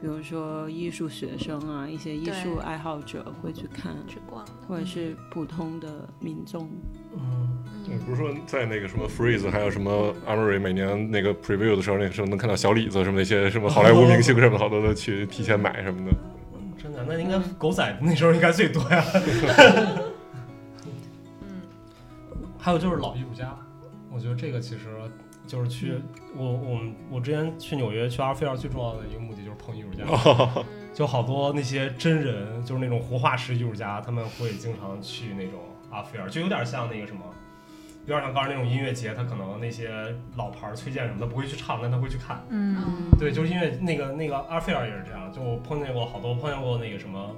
[0.00, 6.68] 比如说艺术学生啊，一些艺术爱好者会去看，去逛，或者是普通的民众。
[7.14, 16.12] 嗯，对，不是说在那个什么 Freeze，还有什么 Armory 每年那个 Preview 的时候，那个时候能看到小李子什么那些什么好莱坞明星什么，好多都去提前买什么的。
[16.82, 19.04] 真的，那应该狗仔那时候应该最多呀。
[21.42, 21.60] 嗯
[22.62, 23.56] 还有就是老艺术家，
[24.12, 24.84] 我觉得这个其实
[25.50, 26.00] 就是去、
[26.36, 35.58] 我我们我之前去纽约去阿尔菲尔最重要的一个目的就是碰艺术家，哦，就好多那些真人，就是那种活化石艺术家，他们会经常去那种
[35.90, 37.22] 阿菲尔，就有点像那个什么。
[38.06, 39.90] 有点像刚才那种音乐节，他可能那些
[40.34, 42.42] 老牌儿崔健什么的不会去唱，但他会去看。
[42.48, 42.76] 嗯，
[43.18, 47.30] 对，就是因为那个那个阿菲尔也是这样，就我碰见过好多，碰见过那个什么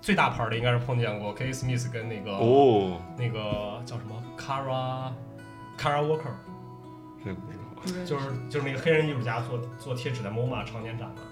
[0.00, 1.52] 最大牌儿的应该是碰见过 K.
[1.52, 5.12] Smith 跟那个、哦，那个叫什么 Kara
[5.78, 6.32] Kara Walker，
[7.24, 8.04] 这个不知道。
[8.04, 11.22] 就是就是那个黑人艺术家做做贴纸在 MoMA 常年展嘛，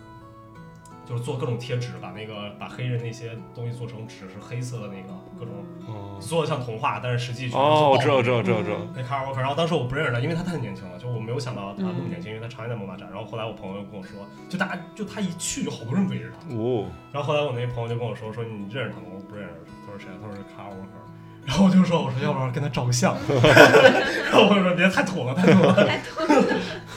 [1.05, 5.55] 就是做各种贴纸，把那个把黑人那些东西做成纸是黑色的那个各种
[5.87, 8.79] 哦，做的像童话，但是实际全是哦，我知道，知道，知道，知道。
[8.95, 13.09] 那卡尔沃克，然后当时我不认识他，因为他太年轻了，就我没有想到他那么年轻，因为他常年在 MoMA 展。
[13.11, 16.55] 然后后来我朋友跟我说，就大家就他一去就好多人围着他。
[16.55, 19.07] 哦，然后后来我那朋友就跟我说，说你认识他吗？
[19.07, 19.55] 我说不认识。
[19.85, 20.19] 他说谁啊？
[20.21, 21.06] 他说是卡尔沃克。
[21.47, 23.17] 然后我就说，我说要不要跟他照个相？
[23.31, 25.87] 然后我就说别太土了，太土了。
[25.87, 26.45] 太土了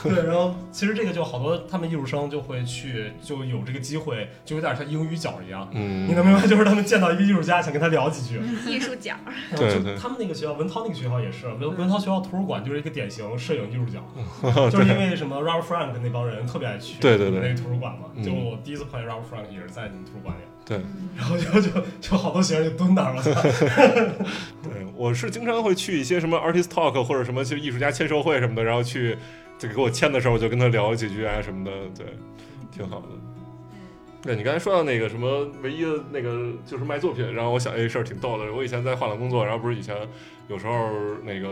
[0.01, 5.67] 对，然后其实这个就好多他们艺术生就会去，就有这个机会，就有点像英语角一样。
[5.73, 8.39] 嗯，你能明白，就是他们见到一个艺术家，想跟他聊几句。
[8.65, 9.13] 艺术角，
[9.51, 13.99] 然 后就对对他们那个学校，文涛那个学校也是，文文涛学校图书馆就是一个典型摄影艺术角，
[14.71, 18.05] 就是因为什么 Robert Frank 那帮人特别爱去对对对那个图书馆嘛。
[18.15, 20.79] 嗯就我第一次碰见 Robert Frank 也是在你们图书馆里，对
[21.17, 23.23] 然后就就就好多学生就蹲那儿了。
[24.62, 29.17] 对，我是经常会去一些什么 artist talk 或者什么就艺术家签售会什么的，然后去
[29.58, 32.05] 这个给我签的时候，我就跟他聊几句啊什么的，对，
[32.71, 33.08] 挺好的。
[34.21, 38.53] 对你刚才说到那个什么唯一的那个就是卖作品，然后我想这事儿挺逗的。
[38.53, 39.95] 我以前在画廊工作，然后不是以前
[40.49, 40.91] 有时候
[41.23, 41.49] 那个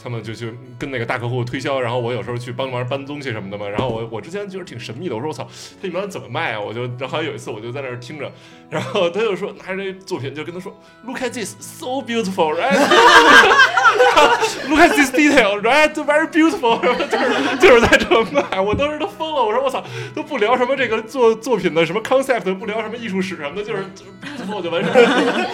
[0.00, 3.68] 他们就去跟那个大客户推销，然后我有时候去帮忙搬东西什么的嘛。
[3.68, 5.48] 然后我我之前就是挺神秘的，我说我操，
[5.80, 6.60] 这你们怎么卖啊？
[6.60, 8.30] 我就然后有一次我就在那儿听着，
[8.70, 12.78] 然后他就说拿着这作品就跟他说，Look at this, so beautiful, right?
[14.68, 15.92] Look at this detail, right?
[15.94, 25.48] Very beautiful， 然后就是就是在这么卖，我当时都疯了，我说我操，都不聊什么这个作作品的什么 concept，不聊什么艺术史什么的，就是就是 beautiful 就完事儿了。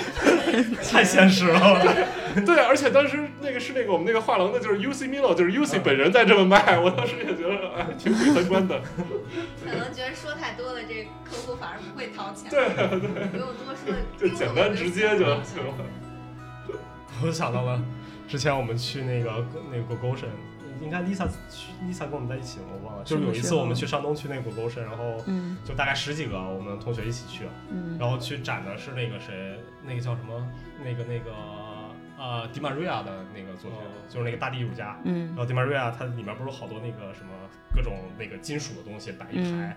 [0.90, 1.82] 太现实了，
[2.46, 8.80] 对，而且当时那个是那个我们那个画廊的，就是 UC Milo，就是 UC 本人在这么卖， 我当时也觉得哎挺挺参观的。
[9.64, 15.74] 可能觉得说太多了，这客户反而不会掏钱，对对，不用多说，就简单直接就行了。
[17.20, 17.82] 我就想到了
[18.28, 20.28] 之前我们去那个那个 Gogoshan，
[20.80, 22.66] 应该 Lisa 去 Lisa 跟我们在一起吗？
[22.72, 30.46] 我忘了，就是有一次我们去山东去那个 Gogoshan，然后嗯就大概十几个我们同学一起去，嗯然后去展的是那个谁，那个叫什么，
[30.84, 31.32] 那个那个
[32.18, 34.98] 呃迪玛瑞亚的那个作品，就是那个大地艺术家。
[35.04, 37.30] 嗯然后迪玛瑞亚它里面不是有好多那个什么
[37.74, 39.42] 各种那个金属的东西摆一排。
[39.42, 39.76] 嗯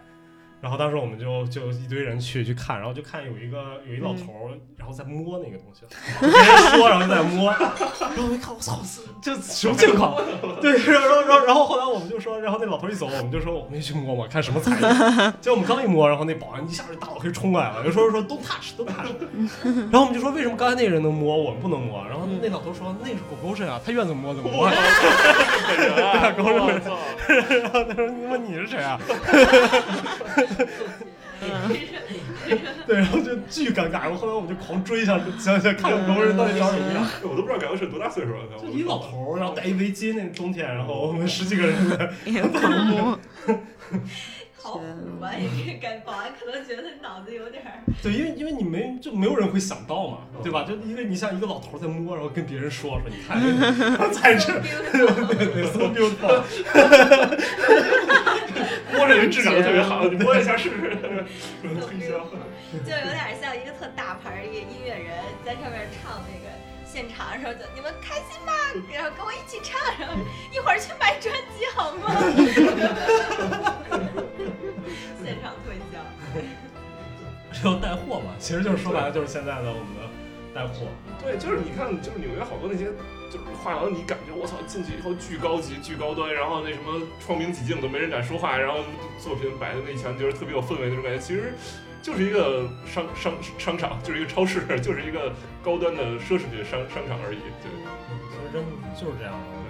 [0.61, 8.79] 然后当时我们就就一堆人去去看，然后就看有一个有一老头儿，然后在摸那个东西，就别人说，然后就在摸， 然后我一看，我操，
[9.21, 10.15] 这什么情况？
[10.61, 14.81] 对，然后然后然后后后来我们就说，然后那老头一走，我们就说我们也去摸摸，看什么材质。
[15.41, 19.09] 结果我们刚一摸，然后那保安一下就大老黑冲过来了，就说说 don't touch don't touch。
[19.91, 22.05] 然后我们就说为什么刚才那个人能摸，我们不能摸？
[22.07, 24.69] 然后那老头说那是狗狗身啊，他愿怎么摸怎么摸。
[25.67, 26.97] 本人啊，对啊跟我说我操！
[27.27, 28.99] 然后他说你问你是谁啊？
[32.85, 37.03] 对，然后就巨尴尬，然后后来我们就狂追想想想看看龙人到底长什么样。
[37.23, 42.05] 我都不知道改革是多大岁数了，就一老头儿，然后戴一围巾，那个冬天，然后我们十几个人在
[42.49, 43.19] 狂摸。
[44.61, 44.79] 好苦
[45.23, 45.31] 啊！
[45.37, 47.81] 你这个感保安可能觉得脑子有点儿。
[48.03, 50.63] 对，因为因为你没就没有人会想到嘛，对吧？
[50.67, 53.41] 就因为你像一个老头在摸，然后跟别人说说，你看
[54.13, 56.43] 在这，对，so beautiful，
[58.93, 60.95] 摸着人质感都特别好，你摸一下试试。
[61.81, 62.27] 推销，
[62.85, 65.09] 就有点像一个特大牌儿一个音乐人
[65.45, 66.45] 在上面唱那个
[66.85, 68.51] 现场的时候，就你们开心吗？
[68.93, 70.13] 然后跟我一起唱，然后
[70.53, 72.03] 一会儿去买专辑好吗？
[77.61, 78.33] 是要带货嘛？
[78.41, 80.09] 其实就是说白了，就是现在的我们的
[80.53, 80.87] 带货。
[81.21, 82.85] 对，就是你看，就是纽约好多那些
[83.29, 88.79] 就是画廊，你感觉我操进去以后巨高级、巨高端，然后那什么窗明几净都没人敢说话，然后
[89.19, 91.19] 作品摆在那一墙，就是特别有氛围那种感觉。
[91.19, 91.53] 其实
[92.01, 95.31] 就是一个商 商商场，就是一个超市，就是一个
[95.63, 97.39] 高端的奢侈品商商场而已。
[97.61, 97.69] 对，
[98.33, 98.67] 其实真的
[98.99, 99.61] 就是这样的。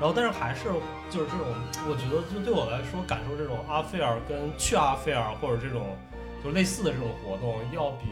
[0.00, 0.64] 然后，但是还是
[1.08, 1.46] 就是这种，
[1.86, 5.96] 我觉得就对我来说，感受这种阿菲尔跟去阿菲尔或者这种
[6.42, 8.06] 就类似的这种活动，要比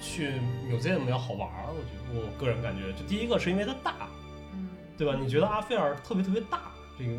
[0.00, 0.32] 去
[0.68, 1.66] museum 要好玩儿。
[1.68, 4.08] 我觉得我个人感觉，就第一个是因为它大，
[4.52, 5.16] 嗯，对吧？
[5.20, 7.12] 你觉得阿菲尔特别特别大，这个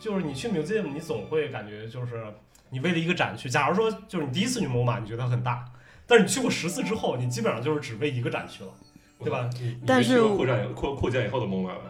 [0.00, 2.24] 就是你去 museum，你总会感觉就是
[2.70, 3.48] 你为了一个展区。
[3.48, 5.64] 假如说就是你第一次去 MoMA，你觉得它很大，
[6.06, 8.70] 但是你去过十次之后，你基本上就是只为一个展区了。
[9.18, 9.48] 对吧？
[9.86, 11.80] 但是扩展扩扩建以后的蒙马了，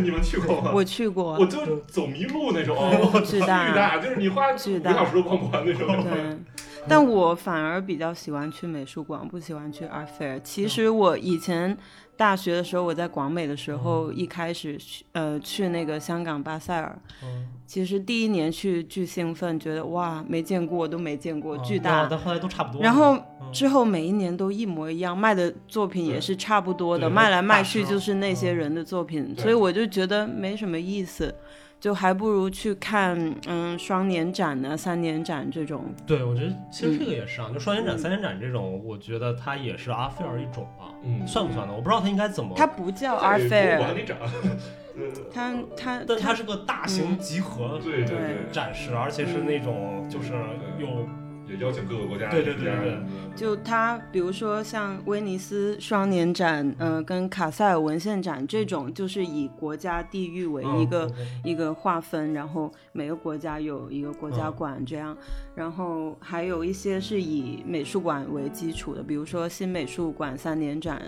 [0.00, 0.70] 你们去过吗？
[0.72, 2.76] 我去过，我就走迷路那种，
[3.24, 5.88] 巨大，巨大，就是你花五小时都逛不完那种。
[6.82, 10.40] 对，但我反而比较喜欢去美术馆，不喜欢去 art fair。
[10.42, 11.76] 其实我以前
[12.16, 16.98] 大学的时候，我在广美的时候，一开始去呃去那个香港巴塞尔，
[17.66, 22.06] 其实第一年去巨兴奋，觉得哇没见过都没见过，巨大。
[22.10, 22.82] 但后来都差不多。
[22.82, 23.18] 然后
[23.52, 31.34] 之后每一年都一模一样，卖的作品也是差不多的，卖来卖去就是那些人的作品，所以我就觉得没什么意思。
[31.82, 35.84] 就还不如去看，嗯，双年展呢，三年展这种。
[36.06, 41.74] 对，我觉得其实这个也是啊，就双年展、三年展这种，我觉得它也是阿菲尔一种吧，嗯，算不算呢？
[41.74, 42.54] 我不知道它应该怎么。
[42.56, 43.78] 它不叫阿菲尔。
[43.78, 44.16] 管理展。
[45.34, 50.34] 它它，但它是个大型集合对对展示，而且是那种就是
[50.78, 51.08] 有。
[51.52, 52.98] 也邀请各个国家，对对对对，
[53.36, 61.12] 就它，比如说像威尼斯双年展，嗯，跟卡塞尔文献展这种，就是以国家地域为一个
[61.44, 65.16] 一个划分，然后每个国家有一个国家馆这样，
[65.54, 71.02] 然后还有一些是以美术馆为基础的，比如说新美术馆三年展，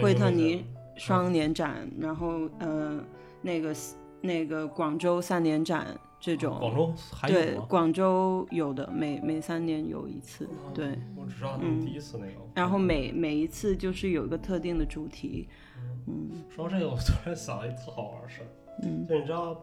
[0.00, 0.64] 惠特尼
[0.96, 2.98] 双年展，然后呃
[3.42, 3.74] 那个
[4.20, 5.86] 那个广州三年展。
[6.24, 12.32] 这种广州还有对广州有的每每三年有一次，对，我只知道第一次那个。
[12.54, 15.48] 然后每每一次就是有一个特定的主题，
[16.06, 16.30] 嗯。
[16.48, 18.46] 说到这个，我突然想了一特好玩的事儿，
[18.84, 19.60] 嗯，就你知道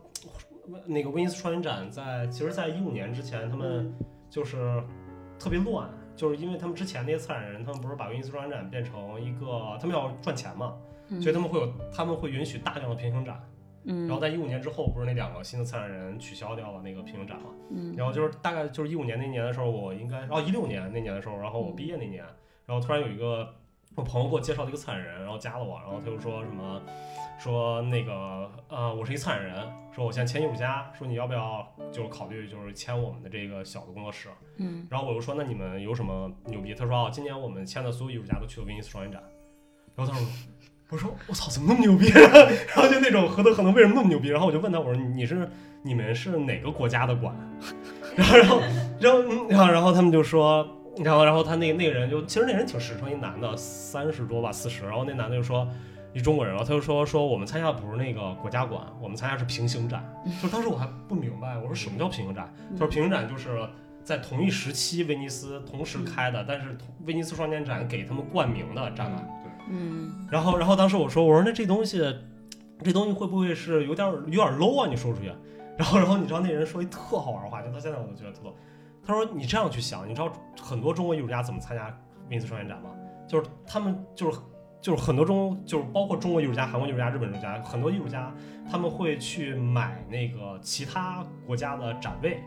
[0.86, 3.93] 那个威尼斯双年展在其实，在一五年之前，他们
[4.30, 4.84] 就是
[5.39, 8.93] 特别乱，就是因为他们之前那些策展人，他们不是把威尼斯双年展变成
[9.24, 10.76] 一个，他们要赚钱嘛，
[11.22, 13.41] 所以他们会有他们会允许大量的平行展。
[13.86, 17.50] 然后在一五年之后，不是那两个新的策展人取消掉了那个平行展嘛？
[17.72, 22.24] 嗯，然后就是大概就是一五年那年的时候，我应该，哦一六年那年的时候，然后我毕业那年，
[22.65, 23.56] 然后突然有一个
[23.96, 26.82] 我朋友给我介绍了一个策展人，然后加了我，然后他就说什么，
[27.39, 29.56] 说那个呃我是一策展人，
[29.92, 34.30] 说我现在签艺术家，说你要不要就是考虑就是签我们的这个小的工作室？
[34.58, 36.76] 嗯，然后我就说那你们有什么牛逼？
[36.76, 39.24] 他说哦今年我们签的所有艺术家都去了威尼斯双年展，
[39.96, 40.28] 然后他说。
[40.89, 42.08] 我说我操，怎么那么牛逼？
[42.73, 44.30] 然后就那种何德何能，为什么那么牛逼？
[44.30, 45.47] 然后我就问他，我说你是
[45.84, 47.36] 你们是哪个国家的馆？
[48.15, 48.62] 然后然后
[48.99, 55.67] 然后然后然后他们就说，然后然后他那个那个人就其实那人挺实诚，一男的三十多吧四十，然后那男的就说
[56.12, 60.04] 一中国人，然后他就说说我们参加的不是那个国家馆，我们参加是平行展。
[60.42, 62.52] 就当时我还不明白，我说什么叫平行展？
[62.71, 63.60] 他说平行展就是
[64.04, 66.75] 在同一时期威尼斯同时开的，但是
[67.06, 69.29] 威尼斯双年展给他们冠名的展览。
[69.70, 72.00] 嗯，然后，然后当时我说，我说那这东西，
[72.84, 74.88] 这东西会不会是有点有点 low 啊？
[74.90, 75.32] 你说出去，
[75.78, 78.56] 然后，然后你知道那人说一特好玩的话，就到现在我都觉得特逗。
[79.06, 81.88] 他说你这样去想，你知道很多中国艺术家怎么参加
[82.30, 82.90] 威尼斯双年展吗？
[83.28, 84.40] 就是他们就是
[84.82, 88.34] 就是很多中就是包括中国艺术家、韩国艺术家、日本艺术家，很多艺术家
[88.72, 92.42] 他们会去买那个其他国家的展位，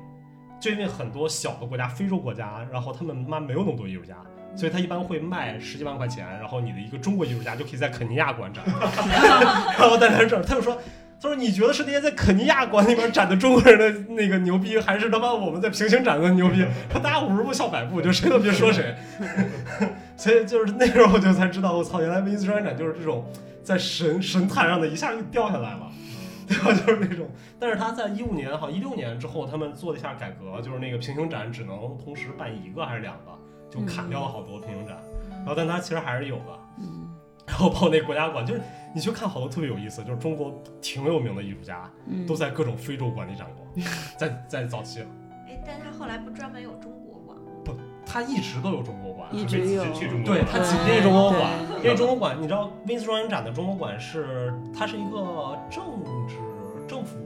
[0.61, 4.17] 就因为很多小的国家，非洲国家，然后他们妈没有那么多艺术家。
[4.55, 8.65] 所以他一般会卖十几万块钱，然后你的一个中国艺术家就可以在肯尼亚馆展。
[9.79, 10.75] 然后在那这儿，他就说，
[11.21, 16.65] 他说你觉得是那些在肯尼亚馆里面展的中国人的那个牛逼，还是他妈我们在平行展的牛逼？
[16.91, 18.95] 他大家五十步笑百步，就谁都别说谁。
[20.17, 23.25] 所以就是那时候我就才知道，我操，原来威尼斯展就是这种
[23.63, 25.91] 在神神坛上的一下就掉下来了。
[26.49, 26.73] 对吧？
[26.75, 33.31] 就是那种，但是他在一五年，好像一六年之后，他们做了一下改革，就是那个平行展只能同时办一个还是两个，
[33.73, 34.99] 就砍掉了好多平行展。
[35.31, 36.59] 然后，但它其实还是有的。
[36.79, 37.09] 嗯。
[37.47, 38.61] 然后包括那国家馆，就是
[38.95, 42.25] 你去看好多特别有意思，就是中国挺有名的艺术家嗯。
[42.27, 43.67] 都在各种非洲馆里展过，
[44.17, 45.01] 在在早期，
[45.49, 47.75] 哎，但他后来不专门有中国馆，不
[48.07, 51.51] 他一直都有中国馆，一没直有去中国对他馆紧接中国馆，
[51.83, 55.83] 因为中国馆，你知道威尼斯双年展的中国馆是它是一个政
[56.29, 56.37] 治
[56.87, 57.19] 政府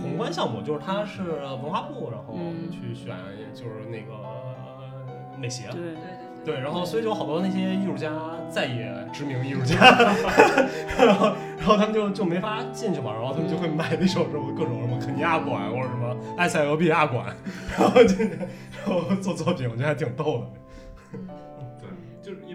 [0.00, 2.70] 宏观项目，就是它是文化部，然后嗯。
[2.70, 3.16] 去选
[3.52, 4.49] 就是那个呃
[5.40, 5.68] 美协。
[5.72, 6.00] 对对对
[6.42, 8.10] 对，然后所以就有好多那些艺术家，
[8.48, 9.76] 再也知名艺术家，
[10.96, 17.26] 然后然后他们就就没法进去嘛，然后他们就会买那种什么各种什么肯尼亚馆或者什么埃塞俄比亚馆，
[17.76, 21.18] 然后进去然后做作品，我觉得还挺逗的。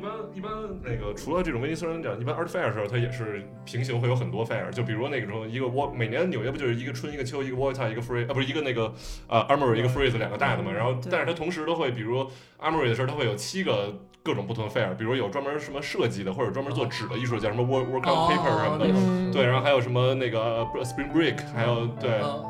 [0.06, 0.51] 一般一般
[0.84, 8.93] 那个除了这种威尼斯双年展，一般 Art Fair 的时候，它也是平行会有很多 fair，就比如那个时候一个 Wa 每年纽约不就是一个春一个秋，一个 Volta 一个 Free 啊不是一个那个
[9.28, 12.26] 呃 Armory 一个 Freeze 两个大的嘛，然后但是它同时都会，比如
[12.60, 13.93] Armory 的时候，它会有七个。
[14.26, 22.43] 各种不同的 fair，比如有专门什么设计的，或者专门做纸的艺术，叫什么 work work on paper 什么的，嗯对，然后还有什么那个 Spring Break，还有对，嗯。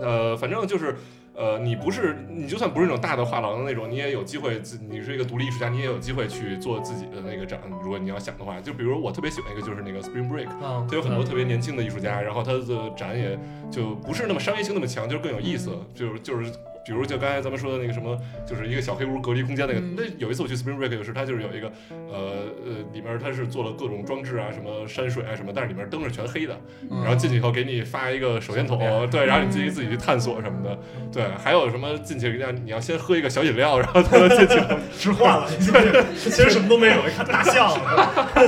[0.00, 0.96] 呃，反正就是，
[1.42, 7.60] 呃，你不是你就算不是那种大的画廊的那种，你也有机会自，你是一个独立艺术家，你也有机会去做自己的那个展。
[7.82, 13.36] 如果你要想的话，就比如我特别喜欢一个就是那个 Spring Break，嗯，它有很多特别年轻的艺术家，然后他的展也
[13.72, 16.52] 就不是那么商业性那么强，就是更有意思，就是就是。
[16.84, 19.80] 比如就刚才咱们说的那个什么，就是一个小黑屋隔离空间那个。
[19.80, 26.58] 嗯那有一次我去 Spring Break 就是它就是有一个，呃呃，里面它是做了各种装置啊，什么山水啊什么，但是里面灯是全黑的。
[26.90, 28.78] 嗯然后进去以后给你发一个手电筒，
[29.10, 30.78] 对，然后你自己自己去探索什么的，
[31.12, 34.60] 对，还有什么进去要你要先喝一个小饮料，然后才能进去，
[34.96, 35.48] 吃化了，
[36.16, 37.72] 其实什么都没有，一看大象。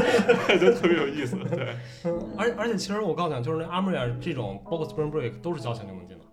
[0.61, 1.66] 就特别有意思，对，
[2.37, 6.24] 而且而且，其实我告诉你，就是那 Armory 这种，包括 Spring Break 都是交钱就能进的。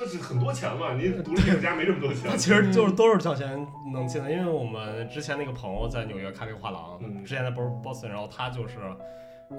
[0.00, 8.76] 这是很多钱嘛， 你独立艺术家没这么多钱它， 其实就是都是交钱能进的，因为我们之前那个朋友在纽约开了一个画廊，嗯之前在 Bos- Boston，然后他就是。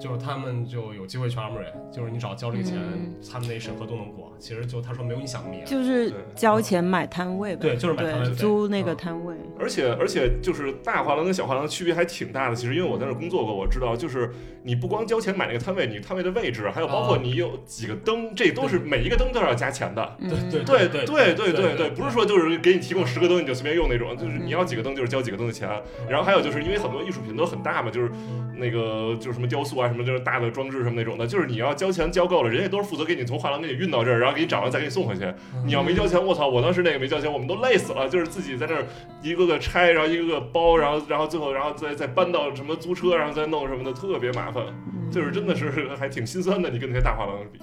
[0.00, 3.14] 就是他们就有机会去 Armory，就是你只要交这个钱，嗯。
[3.30, 4.32] 他们那审核都能过。
[4.38, 8.96] 其实就他说没有影响力，就是交钱买摊位吧，对，就是买摊位租那个嗯。
[8.96, 12.56] 摊位，而且而且就是大画廊跟小画廊区别还挺大的。
[12.56, 14.32] 其实因为我在那儿工作过，我知道就是
[14.62, 20.16] 你不光交钱买那个摊位，你摊位的位置，还有包括哦你有几个灯，这都是每一个灯都要加钱的。
[20.18, 20.28] 嗯。
[20.50, 24.46] 对对对对对对对不是说就是给你提供十个灯你就随便用那种，就是嗯。
[24.46, 25.68] 你要几个灯就是交几个灯的钱。
[26.08, 28.10] 然后还有就是因为很多艺术品都很大嘛，就是
[28.56, 35.32] 那个就是什么雕塑啊什么，就是大的装置什么那种的，就是你要交钱交够了，人家都是负责给你从画廊给你运到这儿，然后给你找完再给你送回去。
[35.64, 36.46] 你要没交钱，我操！
[36.46, 38.84] 我当时那个没交钱，我们都累死了，就是自己在那儿
[39.22, 44.64] 一个个拆，然后一个个包，然后然后最后然后再再搬到什么租车，然后再弄什么的，特别麻烦。
[44.86, 47.58] 嗯就是真的是还挺心酸的，你跟那些大画廊比。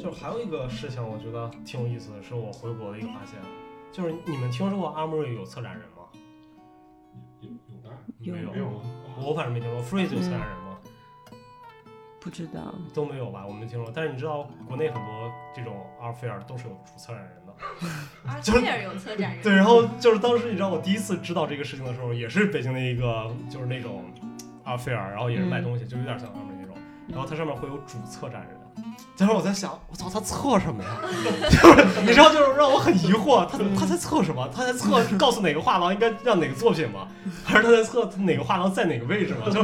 [0.00, 3.34] 就是还有一个事情，我觉得挺有意思的，是我回国的一个发现，
[3.90, 6.06] 就是你们听说过 Armory 有策展人吗？
[7.40, 7.90] 有有的
[8.20, 8.80] 有没有没有？
[9.28, 9.82] 我反正没听说。
[9.82, 10.69] Freeze 有策展人吗？
[12.20, 13.90] 不知道，都没有吧，我没听说。
[13.94, 17.54] 但是你知道，国内很多这种 art fair 都是有主策展人的。
[18.26, 24.04] 阿 就是菲尔有策展人，对，然后就是当时你知道，我第一次知道这个事情的时候，也是北京的一个就是那种
[24.64, 26.76] art fair，然后也是卖东西，就有点像他们那种。
[27.08, 28.56] 然后它上面会有主策展人。
[29.16, 30.96] 当时我在想，我操，他测什么呀？
[31.50, 34.48] 就是你知道，就是让我很疑惑，他他在测什么？
[34.48, 37.06] 他在测告诉哪个画廊应该让哪个作品吗？
[37.44, 39.50] 还是他在测哪个画廊在哪个位置吗？
[39.50, 39.62] 就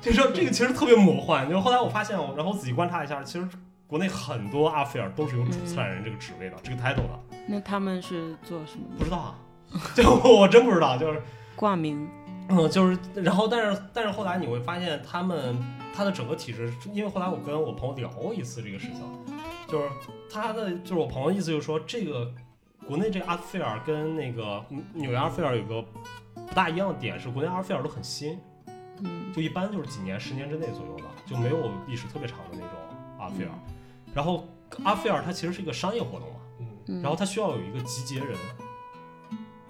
[0.00, 1.48] 就说这个其实特别魔幻。
[1.48, 3.48] 就后来我发现，然后仔细观察一下，其实
[3.86, 7.20] 国内很多阿菲尔都是有主策展人这个职位的，这个 title 的。
[7.46, 8.84] 那他们是做什么？
[8.98, 9.34] 不知道啊，
[9.94, 11.22] 就我真不知道，就是
[11.54, 12.08] 挂名，
[12.48, 15.56] 嗯，就是然后但是但是后来你会发现他们
[15.94, 19.02] 他的整个体制，因为后来我跟我朋友聊过一次这个事情，
[19.68, 19.88] 就是
[20.30, 22.32] 他的就是我朋友意思就是说这个
[22.86, 25.82] 国内这个阿菲尔跟那个嗯纽约阿菲尔有个
[26.34, 28.38] 不大一样的点是，国内阿菲尔都很新，
[29.02, 29.30] 嗯。
[29.32, 32.68] 就一般就是几年、十年之内左右的，就没有历史特别长的那种
[33.18, 33.50] 阿菲尔。
[34.14, 34.48] 然后
[34.84, 38.34] 阿菲尔它其实是一个商业活动嘛，然后它需要有一个集结人，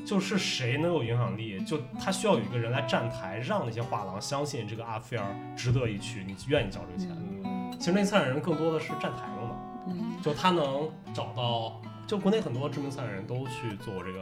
[0.05, 5.27] 就是谁能有影响力，就他需要有一个人来站台，让那些画廊相信这个阿菲尔
[5.57, 7.09] 值得一去，你愿意交这个钱。
[7.45, 9.55] 嗯其实那策展人更多的是站台用的，
[9.87, 14.21] 嗯就他能找到，就国内很多知名策展人都去做这个，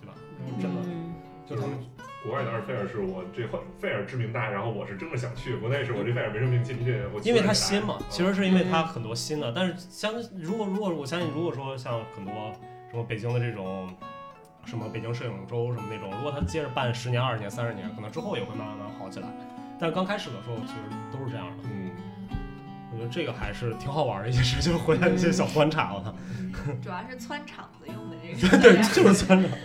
[0.00, 0.14] 对吧？
[0.60, 1.12] 真的，嗯
[1.44, 1.76] 就他们
[2.22, 3.42] 国外的二菲尔是我这
[3.80, 5.56] 费尔知名大，然后我是真的想去。
[5.56, 12.32] 国内是我这费尔没什么名气，你得我因为它新嘛，其实是因为它嗯很多新的，但是相如果如果我相信，如果说像很多
[12.90, 13.92] 什么北京的这种
[14.66, 19.28] 什么北京摄影周什么那种，如果他接着办十年、二十年、三十年，可能之后也会慢慢慢慢好起来。
[19.78, 20.78] 但是刚开始的时候，其实
[21.12, 21.64] 都是这样的。
[21.64, 21.90] 嗯，
[22.92, 26.14] 我觉得这个还是挺好玩的一件事， 就是回来一些小观察，我操，
[26.82, 28.58] 主要是窜场子用的这个。
[28.62, 29.50] 对，就是窜场。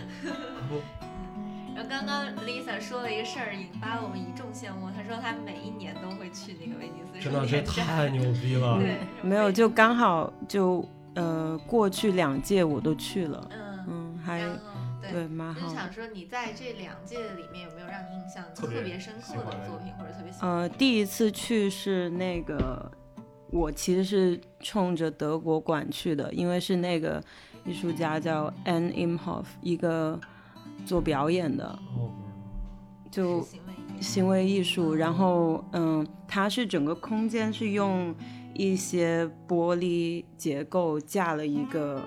[1.74, 4.90] 然后刚刚 Lisa 说了一个事儿，引发了我们一众羡慕。
[4.90, 8.78] 她说她每一年都会去那个威尼斯真的，这书店展太牛逼了！
[8.78, 14.42] 对，没有，就刚好就呃过去两届我都去了，嗯，嗯，还
[15.10, 15.24] 对。
[15.24, 15.68] 对蛮好。
[15.68, 20.50] 就想说，你在这两届里面有没有让你印象特别深刻的的作品，或者特别喜欢？
[20.50, 22.90] 呃，第一次去是那个，
[23.50, 27.22] 我其实是冲着德国馆去的，因为是那个
[27.64, 30.18] 艺术家叫 Anne Imhoff，一个
[30.86, 32.10] 做表演的，哦
[33.10, 34.94] 就行为艺术行为艺术。
[34.94, 38.14] 然后，嗯，它是整个空间是用
[38.54, 42.00] 一些玻璃结构架了一个，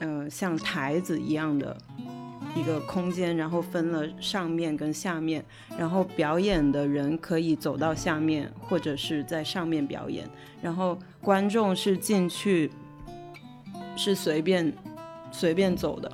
[0.00, 1.76] 呃，像台子一样的。
[2.56, 5.44] 一个空间，然后分了上面跟下面，
[5.78, 10.28] 然后表演的人可以走到下面，或者是在上面表演，
[10.60, 12.68] 然后观众是进去
[13.96, 14.72] 是随便
[15.30, 16.10] 随便走的，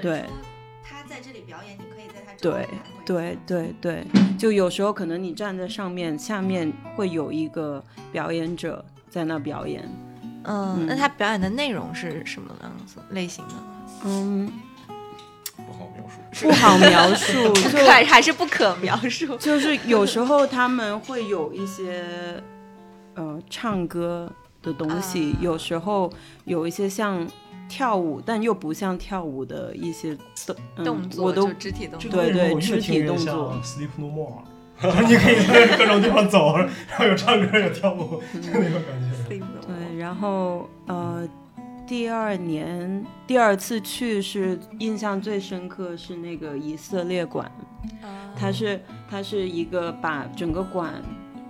[0.00, 0.24] 对
[0.82, 2.66] 他在这里表演，你可以在他对
[3.04, 4.06] 对对对，
[4.38, 9.86] 就有时候可能你站在上面，下面会有一个表演者在那表演，
[10.44, 13.54] 嗯，那嗯他表演的内容是什么样子类型的？
[14.04, 14.52] 嗯，
[15.56, 16.48] 不好描述。
[16.48, 19.36] 不好描述，就还还是不可描述。
[19.36, 22.04] 就是有时候他们会有一些
[23.14, 24.30] 呃唱歌
[24.62, 26.12] 的东西，啊有时候
[26.44, 27.26] 有一些像
[27.68, 30.16] 跳舞，但又不像跳舞的一些
[30.46, 32.10] 动、嗯、动作我都就肢体动作。
[32.10, 34.42] 对对肢体动作 Sleep No More，
[35.06, 36.68] 你可以在各种地方走，然
[36.98, 39.41] 后有唱歌有跳舞，就那种感觉。
[40.02, 41.28] 对，然后呃。
[41.84, 47.44] 第二年第二次去是印象最深刻是那个以色列馆，
[48.00, 48.80] 啊它是
[49.10, 50.94] 它是一个把整个馆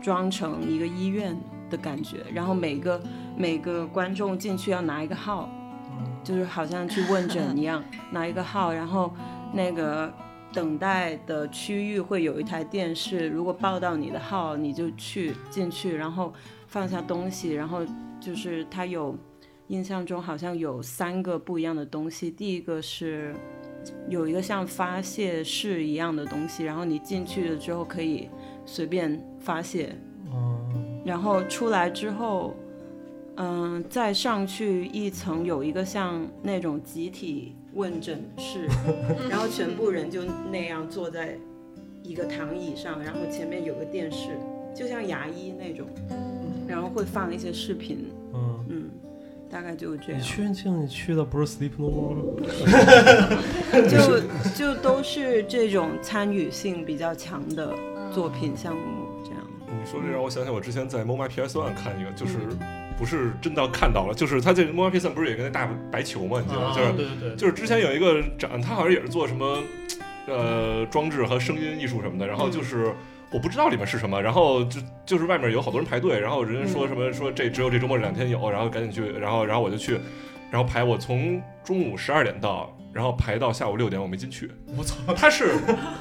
[0.00, 1.38] 装成一个医院
[1.70, 3.00] 的感觉，然后每个
[3.36, 5.48] 每个观众进去要拿一个号，
[6.24, 9.12] 就是好像去问诊一样，拿一个号，然后
[9.52, 10.12] 那个
[10.52, 16.32] 等待的区域会有一台电视，如果报到你的号，你就去进去，然后
[16.72, 17.86] 放下东西，然后
[18.18, 19.16] 就是他有
[19.68, 23.32] 印象中好像有三个不一样的东西，第一个是。
[24.08, 28.28] 有一个像发泄室一样的东西，然后你进去了之后可以
[28.64, 29.92] 随便发泄，
[30.32, 32.54] 嗯，然后出来之后，
[33.34, 38.68] 嗯、再上去一层有一个像那种集体问诊室，
[39.28, 41.36] 然后全部人就那样坐在
[42.04, 44.38] 一个躺椅上，然后前面有个电视，
[44.72, 45.88] 就像牙医那种，
[46.72, 48.90] 然后会放一些视频，嗯，嗯，
[49.50, 50.24] 大概就是这样你。
[50.24, 52.16] 确定你去的不是 Sleep No More？
[53.90, 54.20] 就
[54.56, 57.74] 就都是这种参与性比较强的
[58.10, 58.80] 作品项目，
[59.22, 59.40] 这样。
[59.66, 62.38] 你说这让我想起我之前在 MoMA PS One 看一个，就是
[62.96, 66.40] 不是真的看到了，就是他这 MoMA PS One 不是有一个那大白球吗？
[66.40, 66.68] 你记得吗？
[66.68, 69.58] 啊就是对对对，就是之前有一个展，他好像也是做什么
[70.26, 72.94] 呃装置和声音艺术什么的，然后就是。
[73.32, 79.98] 我不知道里面是什么，然后就就是外面有好多人排队，然后人家说什么、说这只有这周末这两天有，然后赶紧去，然后然后我就去，
[80.50, 84.50] 然后排我从中午十二点到，然后排到下午六点我没进去。
[84.76, 85.54] 我操，他是，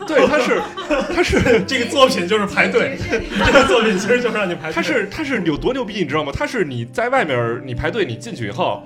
[0.05, 0.61] 对，他是
[1.13, 2.97] 他是 这个作品就是排队，
[3.45, 4.73] 这个作品其实就是让你排队。
[4.73, 6.33] 他是他是有多牛逼，你知道吗？
[6.35, 8.83] 他是你在外面你排队，你进去以后，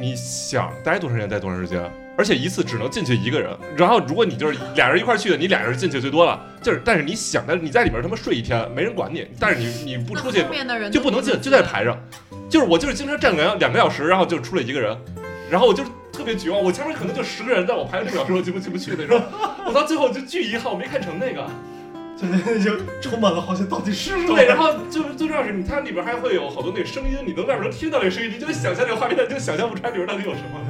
[0.00, 1.82] 你想待多长时间待多长时间，
[2.16, 3.50] 而且一次只能进去一个人。
[3.76, 6.40] 然后如果你就是俩人一块去的，你俩人进去最多了。
[6.62, 10.44] 就是但是你想的你在里面他妈睡一天，没人管你，但是你你不出去
[10.90, 11.98] 就不能进，就在那排着。
[12.48, 14.96] 就是我就是经常站两两个小时，然后就出来一个人，
[15.50, 16.62] 然后我就特别绝望。
[16.62, 19.20] 我前面可能就十个人，但我排了六个小时，我进不进不去那种。
[19.66, 21.48] 我到最后就巨遗憾，我没看成那个。
[22.16, 24.34] 就就充满了好像到底是什么？
[24.34, 30.60] 对，然后就是最重要是你它里边还会有好多那个声音，你能外边能听到那个声音，你就想象那个画面，你就想象不出来里边到底有什么。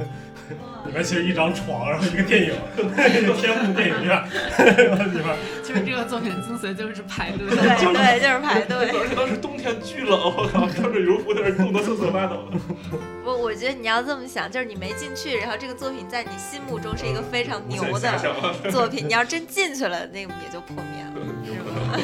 [0.95, 2.53] 里面其实一张床，然后一个电影，
[3.35, 4.23] 天幕电影院，
[5.11, 7.45] 里面其实这个作品精髓就是排队。
[7.49, 7.57] 对
[7.91, 8.77] 对，就是排队。
[8.97, 12.47] 而且当时冬天巨冷，我靠，穿着羽绒服在那冻得瑟瑟发抖。
[13.25, 18.17] 我我觉得你要这么想，就是你没进去，然后这个作品在你心目中是一个非常牛的
[18.71, 21.11] 作品，你要真进去了，那个也就破灭了。
[21.43, 21.99] 有可能。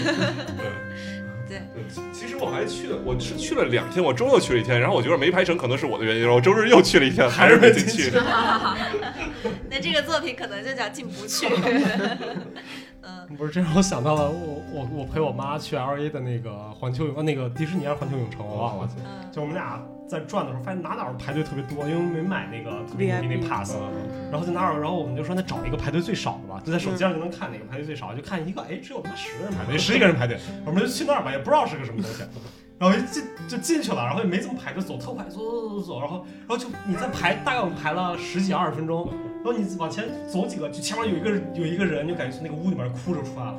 [1.51, 1.83] 对对，
[2.13, 8.09] 其实我还去了，我是去了两天，我周六去了一天，然后我觉得没排成，可能是我的原因，然后我周日又去了一天， 还是没进去。
[9.69, 11.47] 那这个作品可能就叫进不去。
[13.03, 18.89] 嗯，不是，这让我想到了我我我陪我妈去 L A 的那个环球呃那个迪士尼还是环球影城，我忘了。
[18.97, 19.31] 嗯。
[19.31, 23.75] 就我们俩在转的时候，发现哪哪儿排队特别多，因为没买那个特别牛逼那 pass，
[24.31, 32.23] 然后在哪儿，然后我们就说那找一个排队最少的吧，就在手机上就能看哪个排队最少，就看一个，哎，只有他妈十个人排队，十几个人排队，我们就去那儿吧，也不知道是个什么东西。
[32.77, 39.07] 然后一进就进去了，然后也没怎么排队，走特快，走走走走走，然后然后就你在排，大概我们排了十几二十分钟，
[39.43, 43.57] 然后你往前走几个，就前面有一个有一个人，就感觉从那个屋里面哭着出来了，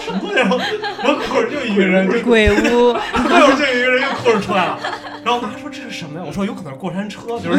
[0.00, 0.36] 什么东西？
[0.36, 4.78] 然后然后过会儿又一个人就鬼屋，过会儿就有一个人又哭着出来了，
[5.22, 6.24] 然后我妈说这是什么呀？
[6.26, 7.58] 我说有可能是过山车，就是，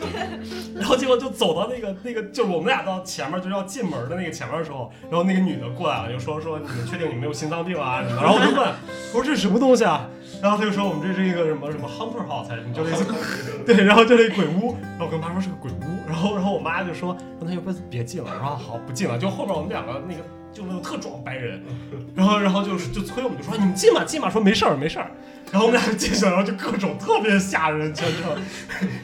[0.74, 8.22] 然后结果就走到那个那个，就是我们俩到前面就是要进门的那个前面的时候，然后那个女的过来了，就说说你们确定你没有心脏病啊什么的？
[8.22, 8.66] 然后我就问，
[9.12, 10.08] 我说这是什么东西啊？
[10.42, 13.04] 然后他就说我们这是一个什么什么 Hunter House 还是什么，就类似
[13.66, 20.20] 对，然后就那鬼屋，然后我跟妈说是个鬼屋，然后然后我妈就说让他要不别进了，然后好不进了，就后边我们两个那个
[20.52, 21.62] 就那种特壮白人，
[22.14, 25.10] 然后然后就是就催我们就说你们进吧进吧，说没事儿没事儿，
[25.50, 28.36] 然后我们俩就进去了，然后就各种特别吓人全程，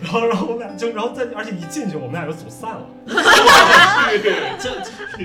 [0.03, 2.87] 然后然后我们俩就然后再而且一进去我们俩就走散了。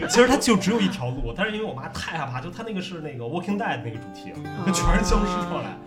[0.09, 4.31] 其实它就只有一条路，但是因为我妈太害怕，就它那个是那个 Walking Dead 那个主题，
[4.65, 5.77] 就全是僵尸出来，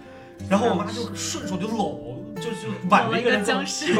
[0.48, 3.94] 然后我妈就顺手就搂，就就挽着一个人僵尸，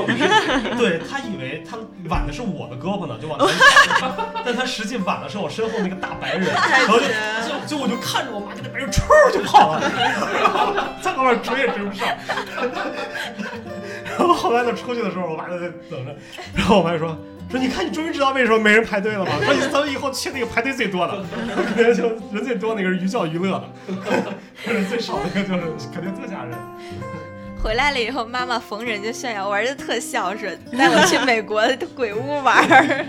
[0.77, 1.79] 对她以为她
[2.09, 3.49] 挽的是我的胳膊呢，就往前
[4.01, 4.13] 跑，
[4.45, 9.81] 但她实际挽的是我身后那个大白人，然后就就就我就看着我妈跟那白人唰就跑了，
[11.01, 12.09] 在后面追也追不上，
[14.19, 16.17] 然后后来她出去的时候，我妈就在等着，
[16.55, 17.17] 然后我妈就说。
[17.51, 19.33] 说你看，你终于知道为什么没人排队了吗？
[19.45, 21.25] 说你咱们以后去那个排队最多的，
[21.75, 26.57] 肯定就人最多那个是寓教于乐的，人最少那个就是肯定特吓人。
[27.61, 33.07] 回来了以后，妈妈逢人就炫耀，我儿子特孝顺，带我去美国的鬼屋玩儿。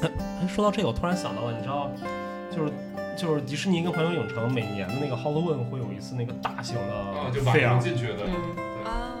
[0.02, 0.10] 哎，
[0.48, 1.92] 说到这个，我突然想到了，你知道，
[2.50, 2.72] 就是
[3.16, 8.26] 就是迪士尼跟环球影城每年的那个 Halloween 会有一次那个大型啊，的就晚上进去的，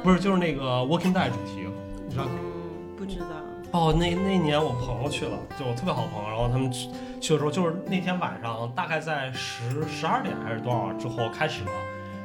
[0.02, 1.71] 不是就是那个 Walking Dead 主题，你
[2.12, 2.24] 知道？
[2.28, 3.26] 嗯，不知道，
[3.72, 6.88] 哦，那那年我朋友去了，就我特别好的朋友，然后他们去
[7.20, 11.70] 去的时候，就是那天晚上大概在十十二点还是多少之后开始了，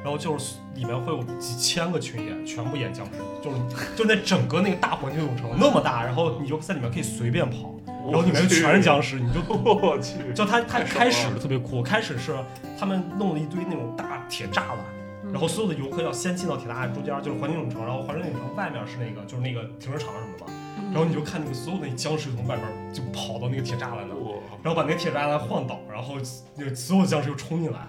[0.03, 3.11] 然后就是里面会有几千个群演，全部演僵尸，
[3.41, 3.57] 就是
[3.95, 12.35] 就那整个那个大环球影城那么大，然后你就在里面可以随便跑，然后里面全是僵尸，你就我去，就他他开始特别酷，开始是
[12.77, 14.96] 他们弄了一堆那种大铁栅栏。
[15.31, 20.53] 然后所有的游客要先进到铁栅栏中间，就是环球影城，然后环球影城外面是那个就是那个停车场什么的，
[20.91, 26.15] 然后你就看那个所有的僵尸从外面就跑到那个铁栅栏那，我然后把那个铁栅栏晃倒，然后
[26.55, 27.79] 那个所有的僵尸就冲进来，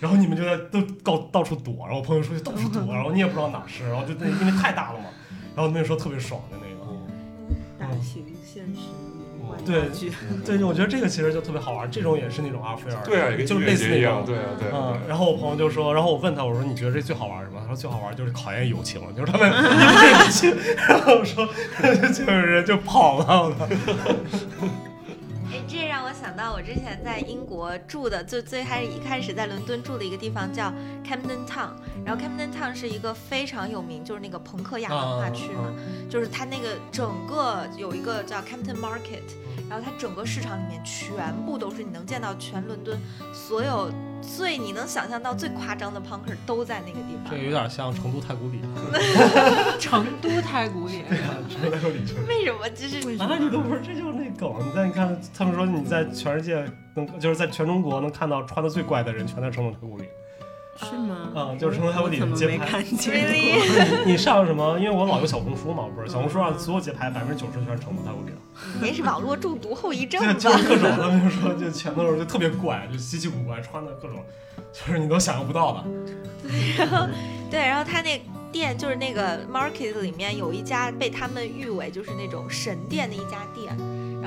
[0.00, 5.06] 然后你们就在都到到处躲，然后朋友出去到处躲， 然后你也不知道哪是，然后就那因为太大了嘛，
[5.54, 6.78] 然后那时候特别爽的那个。
[7.78, 8.80] 大型现实。
[8.80, 9.07] 玩
[9.64, 9.82] 对
[10.44, 14.24] 对，我觉得这个其实就特别好玩，这种也是那种阿菲尔，对啊，就是类似那种。
[14.24, 15.00] 对啊，对啊，嗯。
[15.08, 17.58] 然后我朋友就说，然后我问他，我说你觉得这最好玩什么？
[17.60, 20.54] 他说最好玩就是考验友情，就是他们一对去，
[20.88, 21.46] 然后我说
[22.12, 23.68] 就有人就跑了，哎，
[25.68, 30.72] 这让我想到我之前在英国住的，就最开始一开始在伦敦住的一个地方叫
[31.06, 31.72] Camden Town，
[32.06, 35.70] 然后 Camden Town 是一个非常有名，就是那个朋克亚文化区嘛，
[36.08, 39.20] 就是它那个整个有一个叫 Campton Market，
[39.68, 42.98] 然后它整个市场里面全部都是你能见到全伦敦
[43.32, 43.90] 所有
[44.20, 47.38] 最你能想象到最夸张的 punker 都在那个地方这。
[47.38, 48.60] 有点像成都太古里，
[49.78, 51.02] 成都太古里，
[51.48, 52.20] 成都太古里就是。
[52.26, 52.68] 为什么？
[52.70, 54.52] 就是啊，你都不是，这就是那梗。
[54.66, 56.64] 你再看，他们说你在全世界
[56.94, 60.04] 能，就是在全中国能看到穿的最怪的人，全在成都太古里。
[60.78, 61.32] 是吗？
[61.34, 63.54] 啊就是成都太古里我怎么街拍没看见你
[64.12, 64.78] 你上什么？
[64.78, 68.36] 因为我老用小红书嘛，不是小红书上所有街拍百分之九十全是成都太古里的。
[68.80, 70.38] 你那是网络中毒后遗症对，吧？
[70.38, 74.24] 就是各种，他们就说就全都是就特别怪，就稀奇古怪，穿的各种，
[74.72, 75.84] 就是你都想象不到的。
[76.42, 77.06] 对，然后
[77.50, 78.20] 对，然后他那
[78.50, 83.76] 店就是那个 market 里面有一家被他们誉为就是那种神店的一家店，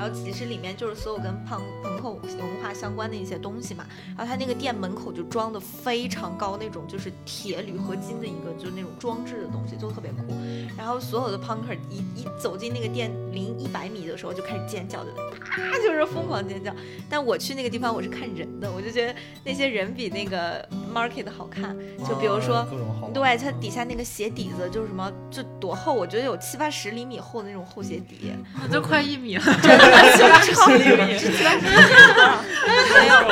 [0.02, 2.20] 然后其实里面就是所有跟胖朋克文
[2.60, 3.86] 化相关的一些东西嘛。
[4.16, 10.34] 然后他那个店门口就装的非常高那种就是铁铝合金的一个就是那种装置的东西，就特别酷。
[10.76, 16.74] 然后所有的 punker 一一走进那个店离一百米的时候就开始尖叫，就啊就是疯狂尖叫。
[17.08, 21.76] 但我去那个地方我是看人的，我就觉得那些人比那个 market 好看。
[22.08, 22.66] 就比如说
[23.14, 25.92] 对，它底下那个鞋底子就是什么，就多厚？
[25.92, 29.44] 我觉得有七八十厘米厚的那种厚鞋底，我 都快一米了。
[29.62, 31.18] 真的七八十厘米，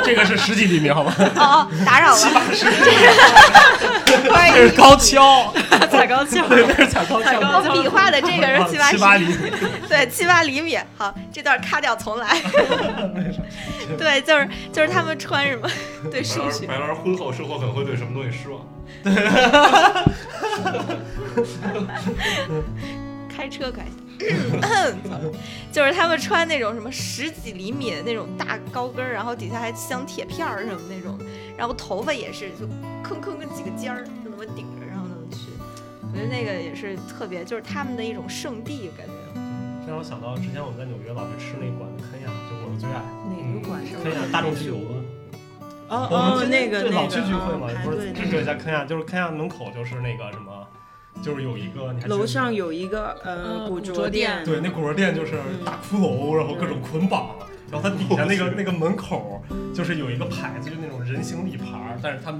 [0.05, 1.13] 这个是十几厘米，好吗？
[1.37, 2.21] 哦哦，打扰了。
[4.31, 5.53] 欢这是高跷，
[5.91, 7.39] 踩高跷，对，那是踩高跷。
[7.41, 9.37] 我比划的这个是七 八七八厘米，
[9.89, 10.79] 对，七八厘米。
[10.97, 12.37] 好，这段卡掉，重来。
[13.99, 15.69] 对，就是就是他们穿什么？
[16.11, 16.67] 对数学。
[16.67, 18.61] 白兰婚后生活可能会对什么东西失望。
[19.03, 19.15] 对
[23.35, 23.83] 开车开，
[25.73, 31.19] 就是他们穿那种什么十几厘米的那种大高跟儿，然后底下还镶铁片儿什么那种，
[31.57, 32.67] 然后头发也是就
[33.03, 35.51] 吭吭跟几个尖儿就那么顶着，然后那么去。
[36.03, 39.13] 我觉得那个也是特别，就是他们的一种圣地感觉。
[39.85, 43.01] 这让我想到之前我们在纽约老去吃那馆子肯亚，就我的最爱。
[43.31, 44.77] 哪个馆是肯亚大众啤酒。
[45.89, 50.50] 哦我们哦，那个对老那个去聚会嘛，不是队那个对在肯亚，就是肯亚门口就是那个什么，
[51.23, 54.45] 就是有一个你还记得楼上有一个呃嗯古古着着店。
[54.45, 55.33] 对，那古着店就是
[55.65, 57.31] 大骷髅，然后各种捆绑，
[57.71, 59.43] 然后它底下那个那个门口
[59.75, 62.31] 就是有一个牌子，就那种人形立牌儿，但是它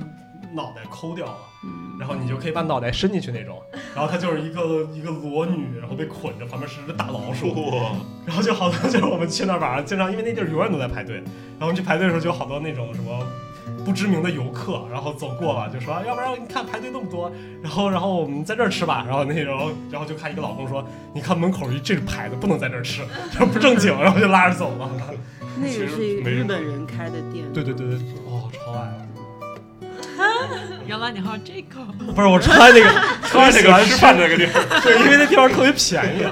[0.53, 1.91] 脑袋抠掉了，嗯。
[2.01, 3.61] 然后你就可以把脑袋伸进去那种，
[3.95, 7.55] 然后它就是一个一个裸女，然后被捆着，旁边是只大老鼠，
[8.25, 13.27] 然后就好多就是我们去那儿晚上经常，因为那地儿永远都在排队，然后我们去排队的时候就有好多那种什么。
[13.91, 17.29] 不知名的游客，然后走过了，就说，要不然你看排队那么多，
[17.61, 23.03] 然后然后我们在这儿吃吧，然后那种，然后就看一个老公说，你看门口一这是牌子，不能在这儿吃，
[23.37, 24.89] 这不正经，然后就拉着走了。
[25.61, 28.89] 那其实个是一个日本人开的店，对对对对，哦，超爱。
[30.87, 31.81] 原来你还有这个，
[32.15, 32.89] 不是我穿那个，
[33.27, 36.23] 穿那个吃饭那个地方，对，因为那地方特别便宜，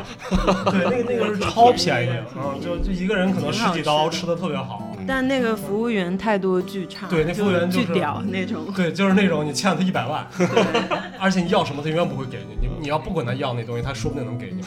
[0.71, 4.88] 对，那个那个是超便宜，嗯，就就一个人可能十几刀，吃的特别好。
[5.09, 8.71] 但那个服务员态度巨差，对那服务员就是巨屌那种。
[8.77, 10.27] 对，就是那种 你欠了他一百万，
[11.19, 14.63] 而且你要什么他永远不会给你，你你要不管他要那东西，他说不定能给你。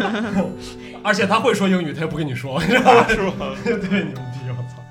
[1.04, 3.06] 而且他会说英语，他也不跟你说，你知道吗？
[3.08, 3.54] 是吧？
[3.62, 4.82] 特别牛逼，我操！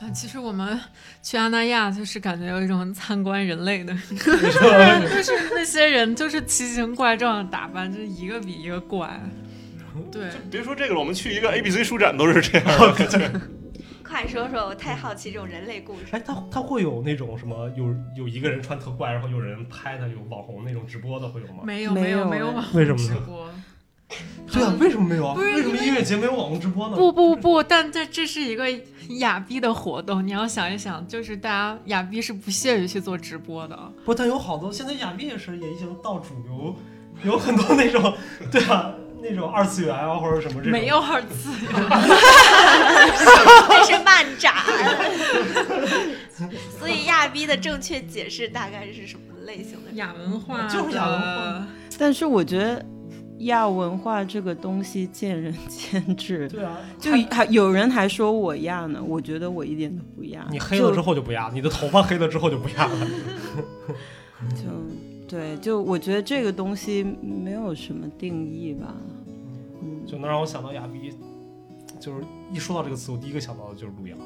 [0.00, 0.78] 啊，其实我们
[1.22, 9.08] 去阿那亚就是感觉有一种参观人类的，你说就是那些人就是奇形怪状的打扮，就是一个比一个怪。
[10.12, 13.40] 对，别说这个了，我们去一个 A B C 书展都是这样的。
[14.08, 16.06] 快说说，我太好奇这种人类故事。
[16.12, 21.62] 哎，他他会有那种什么，有有一个人穿特怪，然后有人拍他，有网红那种直播的会有吗？
[21.62, 23.08] 没有没有有没有哎网为什么呢？
[23.08, 23.50] 直播。
[24.50, 25.34] 对啊，为什么没有啊？
[25.34, 26.96] 为什么音乐节没有网红直播呢？
[26.96, 28.64] 不不不，但这这是一个
[29.18, 33.78] 亚逼的活动，你要想一想，就是大家亚逼是不屑于去做直播的。
[34.06, 36.74] 不，但有好多现在亚逼也是也已经到主流，
[37.22, 38.14] 有很多那种
[38.50, 40.72] 对啊，那种二次元啊或者什么这种。
[40.72, 41.70] 没有二次元，
[43.68, 44.54] 这是漫展，
[46.78, 49.92] 所以亚逼的正确解释大概是什么类型的？
[49.94, 51.66] 亚文化就是亚文化
[51.98, 52.84] 但是我觉得
[53.38, 60.46] 亚文化这个东西见仁见智，对啊，就还有人还说我亚呢，我觉得我一点都不亚。
[60.50, 62.92] 你黑了之后就不亚，你的头发黑了之后就不亚了。
[64.54, 64.62] 就
[65.28, 68.94] 对，就我觉得这个东西没有什么定义吧。
[69.82, 71.12] 嗯，就能让我想到亚逼，
[72.00, 74.16] 就是一说到这个词，我第一个想到的就是路遥，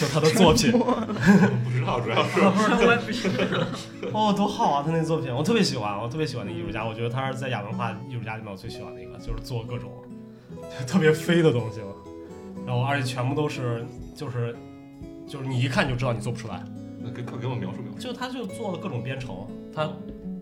[0.00, 0.72] 就他的作品，
[1.64, 2.40] 不知道，主要是
[3.04, 3.28] 不是。
[4.12, 4.82] 哦，多好啊！
[4.84, 9.90] 他那作品我特别喜欢，我特别喜欢那艺术家，我觉得他是在亚文化艺术家里面我最喜欢的一个，就是做各种
[10.86, 11.86] 特别飞的东西了，
[12.66, 14.56] 然后而且全部都是就是
[15.26, 17.98] 就是你一看就知道你做不出来，那给给我描述描述。
[17.98, 19.84] 就他就做了各种编程，他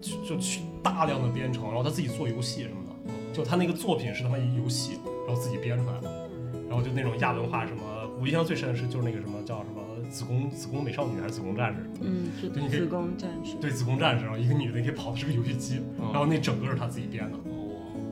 [0.00, 6.28] 就就去大量的编程，然后他自己做游戏什么的，就他那个作品是他妈一游戏，然后自己编出来的，
[6.68, 7.82] 然后就那种亚文化什么，
[8.20, 15.80] 我印象最深的是就是那个什么叫什么子宫子宫美少女还是子宫战士什么，嗯，是对你可以子宫战士，对子宫战士，然后一个女的你可以跑的是个游戏机，
[16.12, 17.38] 然后那整个是他自己编的，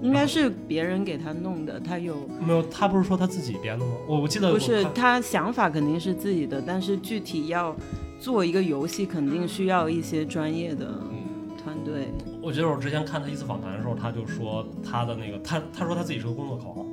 [0.03, 3.93] 应该是别人给他弄的，他有没有他不是说他自己编的吗？
[4.07, 7.77] 我我记得不是他想法肯定是自己的，但是具体要
[8.21, 12.09] 做一个游戏，肯定需要一些专业的嗯，团队。
[12.43, 16.87] 我记得我之前看他一次访谈的时候，他就说他的那个他他说他自己是个工作狂，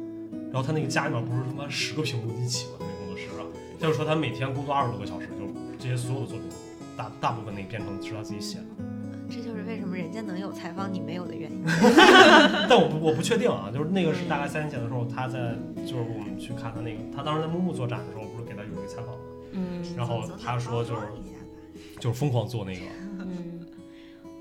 [0.51, 2.77] 然后他那个家里面不是他妈十个屏幕一起吗？
[2.79, 3.43] 那个工作室啊，
[3.77, 5.45] 他就说他每天工作二十多个小时，就
[5.77, 6.47] 这些所有的作品
[6.95, 8.65] 大大部分那个编程是他自己写的。
[9.29, 11.61] 这就是为什么人家能有采访你没有的原因。
[12.69, 15.53] 但我不我不确定啊，就是那个是大概三年前的时候，他在
[15.85, 19.19] 就是我们去看他那个，他当时在木木做展的时候，不是给他有一个采访吗？
[19.51, 21.01] 嗯然后他说就是
[21.99, 22.81] 就是疯狂做那个，
[23.19, 23.59] 嗯，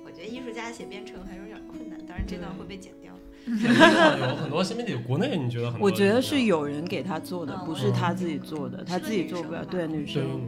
[0.05, 3.13] 我觉得艺术家写编程还是有点困难，当然这段会被剪掉。
[3.47, 5.87] 有很多新媒体，国内你觉得很多？
[5.87, 9.65] 我觉得是有人给他做的，嗯不是他自己做的，他自己做不了。
[9.65, 10.41] 对，女对生。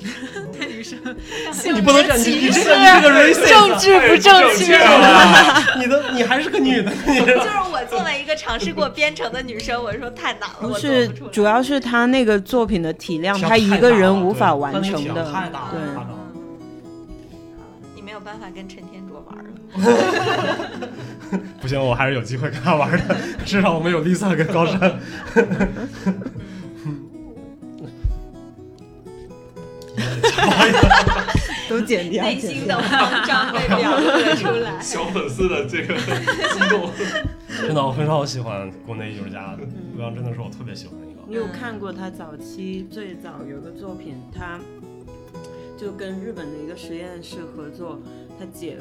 [0.56, 0.98] 对女生，
[1.74, 4.78] 你不能这样，你你这个你这个 racist，政治不正确。
[5.78, 15.80] 你的你还是个女的，你就是我作为一个尝试过编程的女生，我说太难了，不是主要是他那个作品的体量，他一个人无法完成的太大了，对。
[17.94, 19.44] 你没有办法跟陈天卓玩了。
[21.60, 24.98] 不行，我还是有机会跟他玩的，至少我们有 Lisa 跟高山。
[31.68, 34.78] 都剪掉，内心的慌张被表露了出来。
[34.82, 36.90] 小粉丝的这个激动。
[37.62, 39.56] 真的，我很少喜欢国内艺术家，
[39.96, 41.20] 欧阳真的是我特别喜欢的一个。
[41.28, 44.58] 你有看过他早期最早有个作品，他
[45.78, 48.00] 就跟日本的一个实验室合作，
[48.38, 48.78] 他解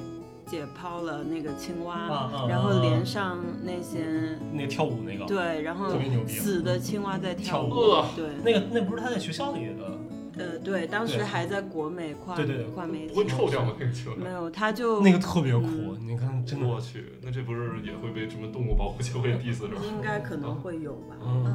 [0.48, 6.34] 解剖了那个青蛙，啊啊然后连上那些那个跳舞那个，对，然后特别牛逼。
[6.34, 8.06] 死的青蛙在跳舞，跳舞。
[8.16, 9.92] 对，那个那不是他在学校里的，
[10.40, 13.74] 呃对，当时还在国美跨对对对跨媒不会体，臭掉吗？
[13.80, 14.16] 那个球？
[14.16, 19.82] 没有，他就那个特别酷，嗯你看真的，我去，那这不是也会被什么动物保护协会 diss 是吧？
[19.86, 21.16] 应该可能会有吧。
[21.22, 21.46] 嗯，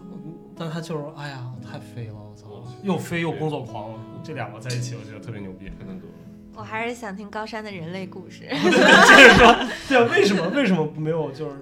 [0.00, 5.66] 嗯，但他就是哎呀，太飞了，我操，又飞又工作狂，这两个在一起，我觉得特别牛逼。
[5.68, 6.12] 太难得了。
[6.54, 8.40] 我还是想听高山的人类故事。
[8.40, 9.56] 接着说，
[9.88, 11.56] 对啊，为什么为什么没有就是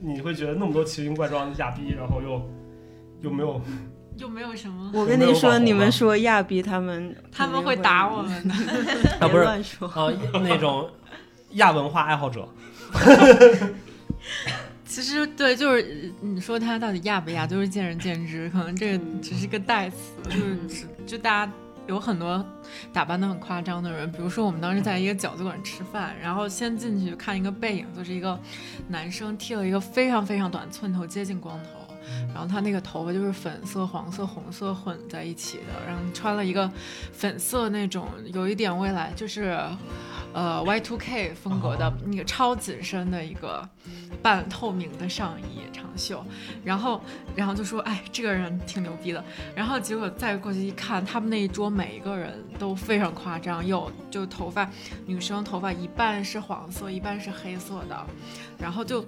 [0.00, 2.42] 你会觉得那么多奇形怪状的亚逼，然后又
[3.22, 3.58] 又没有
[4.16, 8.54] 又没有什么，我跟你说，你们说亚比他们他们会打我们的。
[9.18, 9.88] 啊别不是乱说。
[9.88, 10.88] 啊那种
[11.52, 12.48] 亚文化爱好者？
[14.86, 19.96] 其实对，就是呃你说他到底亚不亚，就是见仁见智，可能这个只是个代词，
[20.30, 20.36] 就
[20.68, 21.52] 是就大家
[21.88, 22.44] 有很多
[22.92, 28.38] 打扮的很夸张的人，比如说我们当时在一个饺子馆吃饭，然后先进去看一个背影，就是一个
[28.88, 31.83] 男生剃了一个非常非常短寸头，接近光头。
[32.34, 36.68] 然后他那个头发就是粉色、黄色、红色混在一起的，然后穿了一个
[37.12, 39.56] 粉色那种有一点未来就是，
[40.34, 43.66] 呃 Y2K 风格的那个超紧身的一个
[44.20, 46.22] 半透明的上衣长袖，
[46.64, 47.00] 然后
[47.36, 49.24] 然后就说哎这个人挺牛逼的，
[49.54, 54.68] 然后结果再过去一看，他们那一桌每一个人都非常夸张，有就头发
[55.06, 58.06] 女生头发一半是黄色，一半是黑色的，
[58.58, 59.06] 然后就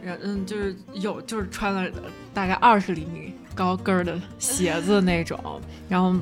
[0.00, 1.90] 人嗯就是有就是穿了
[2.32, 6.14] 大概二十厘米高跟儿的鞋子那种，然后！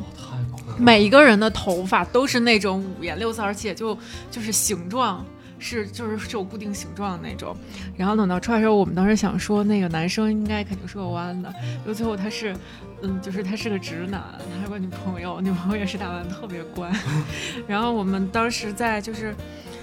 [0.79, 3.97] 每一个人的头发都是那种五颜六色，而且就
[4.31, 5.25] 就是形状
[5.59, 7.57] 是就是是有固定形状的那种。
[7.97, 11.53] 然后等到出来的时候，我们当时想说那个男生应该肯定是个弯的，
[11.87, 12.55] 就最后他是，
[13.03, 16.93] 嗯，就是他是个直男，他有个女朋友，女朋友也是打扮特别乖。
[17.67, 19.35] 然后我们当时在就是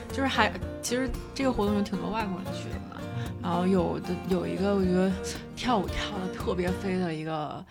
[0.10, 3.02] 就是还其实这个活动有挺多外国人去的嘛。
[3.42, 5.12] 然后有的有一个我觉得
[5.56, 7.66] 跳舞跳的特别飞的一个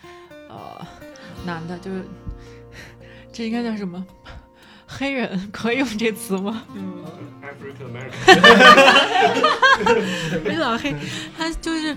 [0.50, 0.86] 呃
[1.46, 2.04] 男的，就是
[3.32, 4.04] 这应该叫什么？
[4.86, 6.62] 黑人可以用这词吗？
[6.74, 7.02] 嗯
[7.42, 7.88] ，African
[10.44, 10.94] American， 老黑，
[11.38, 11.96] 他就是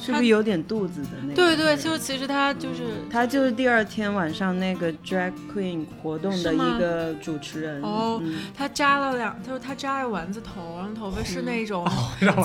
[0.00, 1.34] 是不是有点肚子的那个？
[1.36, 7.80] 对对，就其实他就是他就是第二天晚上那个 drag queen 活动的一个主持人。
[7.80, 11.88] 哦嗯他扎了两，他说他扎了丸子头，然后头发是那种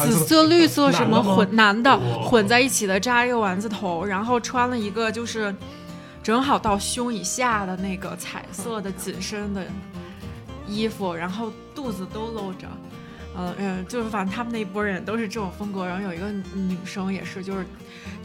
[0.06, 5.52] 紫色、绿色什么混男的混在一起的，扎一个丸子头，然后穿了一个就是
[6.28, 9.66] 正好到胸以下的那个彩色的紧身的
[10.68, 12.68] 衣服，然后肚子都露着。
[13.34, 17.66] 呃嗯，就是反正他们那一波人都是这种风格，然后有一个女生也是，就是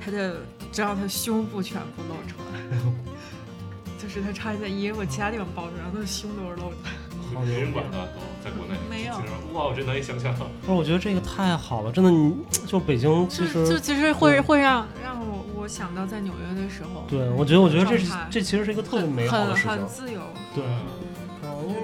[0.05, 0.41] 她的
[0.73, 2.77] 只要她胸部全部露出来，
[4.03, 6.77] 就是她穿一件衣服，其他地方包着，然后她的胸都是露着
[7.35, 7.41] 着。
[7.53, 8.75] 没人管的都在国内。
[8.89, 9.15] 没有
[9.53, 10.35] 哇，我真难以想象。
[10.35, 12.35] 不是，我觉得这个太好了，真的，你
[12.67, 13.79] 就北京其实就。
[13.79, 19.71] 其实会会让让我我想到在纽约的时候，对，我觉得，我觉得这是这其实是一个特别美好的很事情。
[19.71, 20.21] 很自由。
[20.55, 20.65] 对，
[21.45, 21.83] 嗯，因为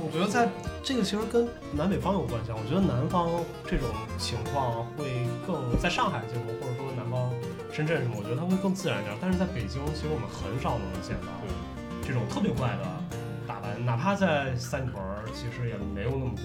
[0.00, 0.48] 我觉得在
[0.82, 2.56] 这个其实跟南北方有关系啊。
[2.58, 3.30] 我觉得南方
[3.66, 3.88] 这种
[4.18, 7.30] 情况会更在上海这种，或者说南方
[7.72, 9.16] 深圳什么，我觉得它会更自然一点。
[9.20, 11.32] 但是在北京，其实我们很少能见到
[12.06, 13.16] 这种特别怪的
[13.78, 16.44] 哪怕在三里屯儿，其实也没有那么多。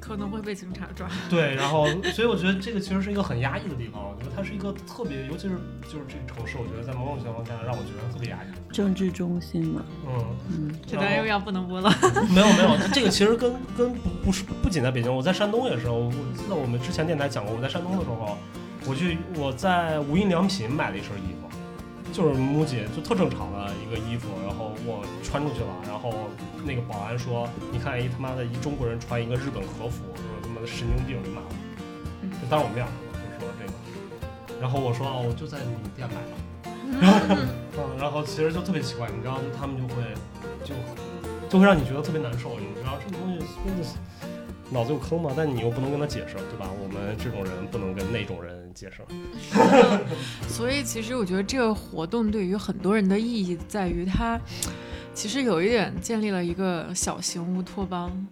[0.00, 1.06] 可能会被警察抓。
[1.28, 4.02] 对，然后所以我觉得这个其实是一个很压抑的地方。
[4.02, 8.72] 我觉得它是一个特别，尤其是就是这个城市，我觉得在某种情况下让我觉得特别压抑。
[8.72, 9.82] 政治中心嘛。
[10.06, 10.24] 嗯。
[10.50, 11.90] 嗯，这段又要不能播了。
[12.32, 15.90] 没有没有，这个其实跟跟不不是不仅在北京，我在山东也是。
[15.90, 18.38] 我我记得我们之前电台讲过，我在山东的时候，
[18.86, 21.37] 我去我在无印良品买了一身衣服，
[22.12, 26.12] 就是 MUJI 就特正常的一个衣服，然后我穿出去了，然后
[26.64, 31.54] 那个保安说，你看一他妈的一中国人穿一个日本和服，说他妈的神经病，你妈的，
[32.40, 36.32] 就当着我面儿就说这个，然后我说哦，我就在你店买的。
[37.00, 37.20] 然后，
[37.76, 40.02] 嗯，然后其实就特别奇怪，你知道，就他们就会
[40.64, 40.74] 就
[41.48, 43.96] 就会让你觉得特别难受，你知道这个东西真的是
[44.70, 46.66] 脑子有坑嘛，但你又不能跟他解释，对吧？
[46.82, 49.02] 我们这种人不能跟那种人解释。
[50.48, 54.38] 所以其实我觉得这个活动对于很多人的意义在于它，
[55.14, 58.26] 其实有一点建立了一个小型乌托邦。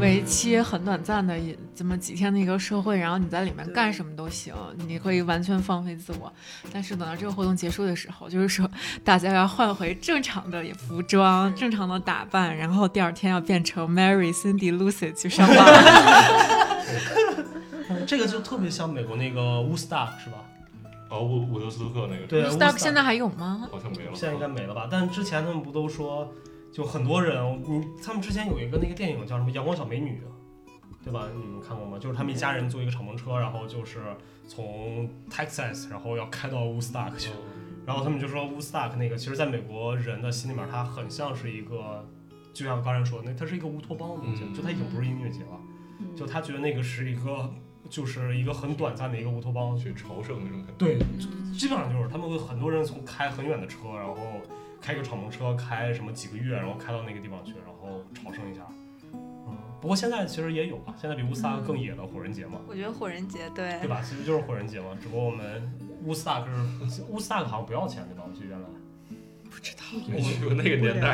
[0.00, 4.52] 为期很短暂的一这么几天的一个社会，然后你在里面干什么都行，
[4.88, 6.32] 你可以完全放飞自我。
[6.72, 8.68] 但是等到这个活动结束的时候，就是说
[9.04, 15.56] 大家要换回正常的服装、正常的打扮，然后第二天要变成 Mary、Cindy、Lucy 去上班。
[18.08, 20.42] 这个就特别像美国那个 Woodstock 是吧？
[21.10, 23.68] 哦，伍伍德斯托克那个，对 Woodstock 现在还有吗？
[23.70, 24.88] 好像没了，现在应该没了吧？
[24.90, 26.32] 但之前他们不都说？
[26.70, 30.20] 就很多人，你他们之前有一个那个电影叫什么《阳光小美女》，
[31.04, 31.26] 对吧？
[31.34, 31.98] 你们看过吗？
[31.98, 34.00] 就是他们一家人坐一个敞篷车，然后就是
[34.46, 37.30] 从 Texas，然后要开到 Woodstock 去，
[37.86, 42.06] 然后他们就说 Woodstock 那个，其实在美国人的心里面，它很像是一个，
[42.52, 45.58] 就像刚才说的，那它是一个乌托邦的东西，就它已经不是音乐节了，
[46.14, 47.50] 就他觉得那个是一个，
[47.88, 50.72] 就是一个很短暂的一个乌托邦，去朝圣那种感觉。
[50.78, 50.98] 对，
[51.56, 54.16] 基本上就是他们会很多人从开很远的车，然后。
[54.80, 58.60] 开个敞篷车，开什么几个月，然后开到那个地方去，然后朝圣一下。
[59.12, 62.60] 嗯，不过现在其实也有吧，现在比乌斯达克更野的火人节嘛。
[62.68, 64.00] 我觉得火人节对，对吧？
[64.08, 65.68] 其实就是火人节嘛，只不过我们
[66.04, 66.46] 乌斯达克
[66.88, 68.22] 是乌斯达克好像不要钱对吧？
[68.24, 68.68] 我记得原来
[69.50, 71.12] 不知道，没去过那个年代，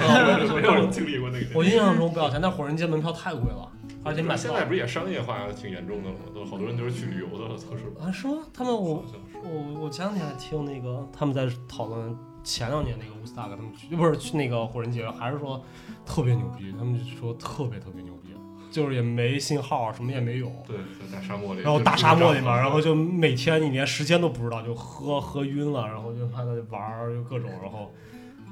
[0.55, 1.47] 没有人经历过那个。
[1.55, 3.73] 我印象中不要钱，但火人节门票太贵了，
[4.05, 6.21] 而且买现在不是也商业化挺严重的了吗？
[6.35, 7.85] 都好多人都是去旅游的，测试。
[7.99, 8.39] 啊，是吗？
[8.53, 9.05] 他们我
[9.43, 12.17] 我我前两天还听那个他们在讨论。
[12.45, 15.65] 前两年那个乌斯达克，他们去不是去那个火人节，还是说
[16.05, 16.71] 特别牛逼？
[16.79, 18.35] 他们就说特别特别牛逼，
[18.71, 20.53] 就是也没信号，什么也没有。
[20.67, 21.63] 对，在大沙漠里。
[21.63, 27.91] 然后大沙漠里面，然后就每天你连时间都不知道，就喝喝晕了，然后就他那玩儿，就各种，然后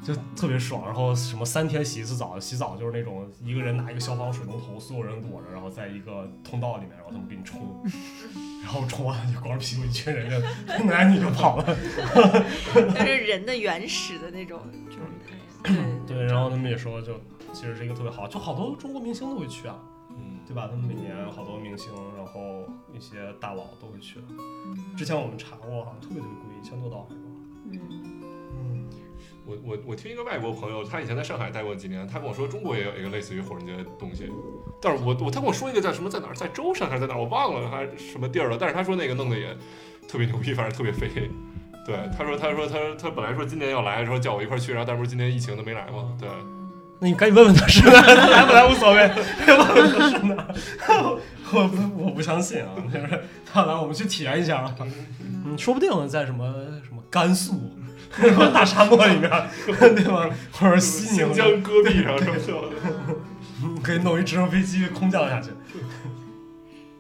[0.03, 0.85] 就特别爽。
[0.85, 7.61] 然后什么三天洗一次澡，洗澡就是那种一个人拿一个消防水龙头，所有人躲着，然后在一个通道里面，然后他们给你冲。
[8.63, 11.65] 然后冲完就光着屁股，一群人就男女就跑了，
[12.73, 15.75] 就是人的原始的那种状态。
[16.07, 17.21] 对，然后他们也说，就
[17.53, 19.77] 其实是一个特别好，就好多中国明星都会去啊，
[20.11, 20.69] 嗯，对吧？
[20.71, 24.21] 他们每年好多明星，然后一些大佬都会去。
[24.97, 27.21] 之前我们查过，好像特别特别贵，一千多刀是吧？
[27.91, 28.22] 嗯。
[29.45, 34.31] 我我我听一个外国朋友，他以前在上海待过几年，他跟我说中国也有一个类似于火人节的东西，
[34.81, 39.57] 但是我我他跟我说一个叫什么在哪儿，在舟山还是在哪儿，我忘了还什么地儿了，但是他说那个弄得也
[40.09, 41.09] 特别牛逼，反正特别飞。
[41.85, 46.17] 对，他说他说他他本来说今年要来，说叫我一块去，然后但不是今年疫情都没来嘛。
[46.21, 46.29] 对，
[47.01, 48.01] 那你赶紧问问他是哪，
[48.31, 49.11] 来不来无所谓，
[49.49, 50.47] 问问他是哪，
[51.53, 54.77] 我不我不相信啊，就是他来我们去体验一下啊，
[55.45, 56.55] 嗯，说不定在什么
[56.87, 57.73] 什么甘肃。
[58.53, 59.31] 大沙漠里面，
[59.67, 60.29] 对吧？
[60.53, 62.77] 或者西宁江戈壁上什么的，
[63.83, 65.51] 可以弄一直升飞机空降下去。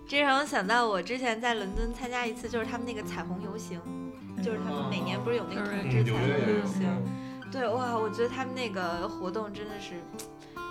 [0.07, 3.81] 这让我想到，我之前在伦敦参加一次，就是他们那个彩虹游行，
[4.43, 6.89] 就是他们每年不是有那个同志彩虹游行？
[7.51, 9.93] 对，哇，我觉得他们那个活动真的是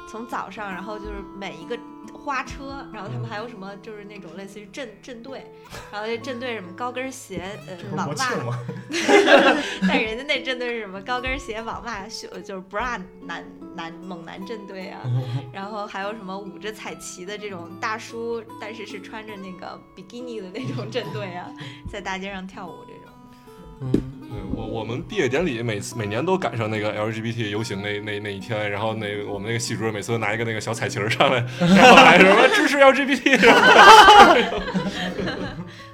[0.10, 1.78] 从早上，然后就是每一个。
[2.24, 5.46] 花车，然后他们还有什么，就是那种类似于阵阵队，
[5.92, 8.60] 然后这阵队什么高跟鞋，呃，网袜，
[9.88, 13.46] 但人家那阵队是什么高跟鞋、网袜、秀，就是 bra 男
[13.76, 15.02] 男猛男阵队啊，
[15.52, 21.50] 然后还有什么舞着彩旗的这种大叔，但是是穿着那个比基尼的那种阵队啊，
[21.92, 23.01] 在大街上跳舞这种，
[23.82, 23.92] 嗯。
[23.92, 33.38] 对我，我们毕业典礼每次每年都赶上那个 LGBT 游行那那那一天，然后那我们那个系主任每次都拿一个那个小彩旗儿上来， 然后喊什么支持 LGBT。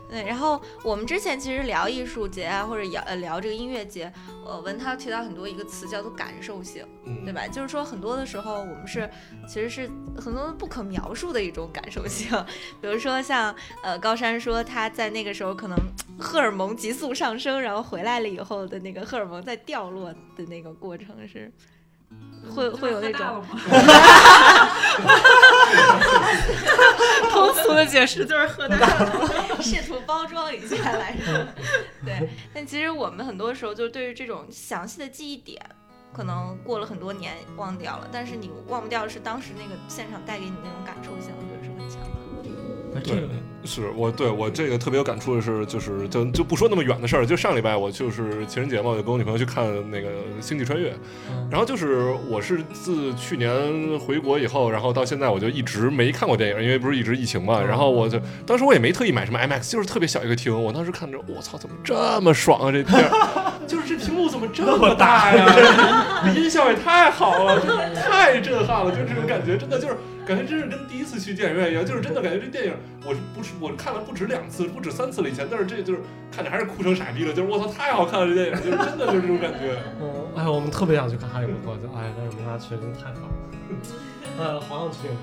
[0.09, 4.11] 对，然后我们之前其实聊艺术节啊，或者聊呃聊这个音乐节，
[4.45, 6.85] 呃，文涛提到很多一个词叫做感受性，
[7.25, 7.45] 对吧？
[7.47, 9.09] 就是说很多的时候我们是
[9.47, 12.29] 其实是很多不可描述的一种感受性，
[12.81, 13.53] 比如说像
[13.83, 15.77] 呃高山说他在那个时候可能
[16.17, 21.51] 荷尔蒙急速上升，然后回来了以后的那个荷尔蒙在掉落的那个过程是。
[22.53, 23.41] 会会有那种，
[27.29, 31.47] 通俗的解释就是喝大了，试图包装一下来着。
[32.05, 35.63] 对， 但其实我们很多时候就对于这种详细的记忆点，
[36.13, 42.16] 可能过了很多年忘掉了，但是你忘不掉的是当时那个现场带给你那种感受性，我觉得是很强的。
[43.03, 43.23] 对，
[43.63, 50.89] 是我对我这个特别有感触的是，就是就就不说那么远的事儿，就上礼拜我就是情人节嘛，我就跟我女朋友去看那个《星际穿越》，
[51.49, 63.36] 然后就是我是自去年回国以后，然后到现在我就一直没看过电影，因为不是一直疫情嘛，然后我就当时我也没特意买什么 IMAX，就是特别小一个厅，我当时看着我操，怎么这么爽啊这片儿，
[63.67, 67.59] 就是这屏幕怎么这么大呀，音效也太好了，
[67.93, 69.97] 太震撼了，就这种感觉，真的就是。
[70.27, 72.73] 感觉真是跟第一次去电影院一样，就是真的感觉这电影
[73.05, 79.79] 我是不是我看了不止两次，不止三次了以前，但是这就是看着还是哭成傻逼了，就是我操太好看了这电影，就是真的就是这种感觉。
[80.01, 83.33] 嗯，哎呀，我们特别想去看《哈利波特》，就哎，但是没法去，真的太好了。
[84.37, 85.19] 哎，好想去电影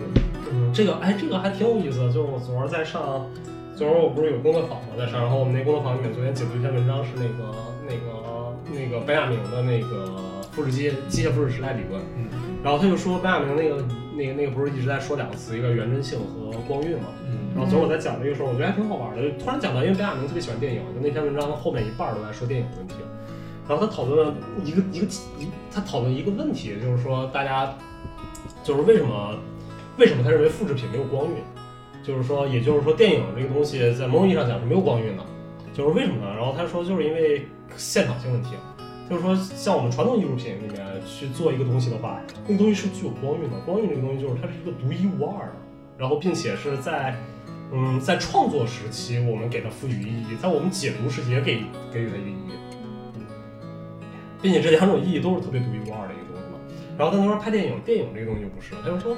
[0.00, 0.08] 院。
[0.50, 3.26] 嗯，这个哎，这个还挺有意思的，就是我昨儿在上，
[3.76, 7.52] 昨儿我不是有工作坊嘛，在上，然后我们那工作坊里面昨天解读一篇文章，是那个
[7.82, 10.14] 那个那个白亚明的那个
[10.52, 12.00] 复制机机械复制时代理论。
[12.16, 12.28] 嗯
[12.62, 13.84] 然后他就说白亚明那个
[14.16, 17.08] 那个那个不是一直在说两个词，一个原真性和光晕嘛。
[17.54, 22.94] 然后昨儿我在讲这个时候，我觉得还挺好玩的，就突然讲到，因为白亚明特别喜欢电影，就那篇文章的后面一半儿都在说电影的问题。
[23.68, 25.06] 然后他讨论了一个一个
[25.38, 27.74] 一，他讨论一个问题，就是说大家
[28.62, 29.34] 就是为什么
[29.98, 31.34] 为什么他认为复制品没有光晕？
[32.06, 35.24] 就是说，也就是说，电影这个东西在某种意义上讲是没有光晕的，
[35.72, 36.34] 就是为什么呢？
[36.36, 38.50] 然后他说，就是因为现场性问题，
[39.08, 43.58] 就是说，像我们传统艺术品里面去做一个东西的话，那个东西是具有光晕的。
[43.64, 45.56] 光晕这个东西就是它是一个独一无二的，
[45.96, 47.16] 然后并且是在
[47.72, 52.52] 嗯在创作时期我们给它赋予意义，在我们解读时期也给给予它一个意义。
[54.42, 56.60] 并且这两种意义都是特别独一无二的一个东西嘛。
[56.98, 59.16] 然后他就说拍电影，电影这个东西就不是，他就说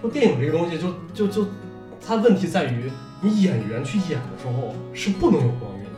[0.00, 1.46] 说电影这个东西就就就
[2.06, 2.90] 它问题在于
[3.20, 5.90] 你演员去演的时候是不能有光晕的，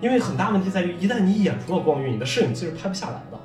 [0.00, 3.38] 因为很大问题在于一旦你演出了光晕，你的摄影机是拍不下来的，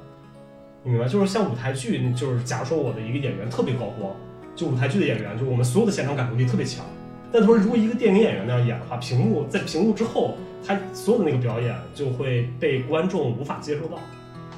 [0.83, 1.07] 你明白？
[1.07, 4.13] 就是像舞台剧，就是假如说我的一个演员特别高光，
[4.55, 6.85] 就舞台剧的演员，就我们所有的现场感受力特别强。
[7.31, 13.99] 但同时，如果一个电影演员那样演的话，屏幕在屏幕之后，他所有的那个表演就会被观众无法接受到。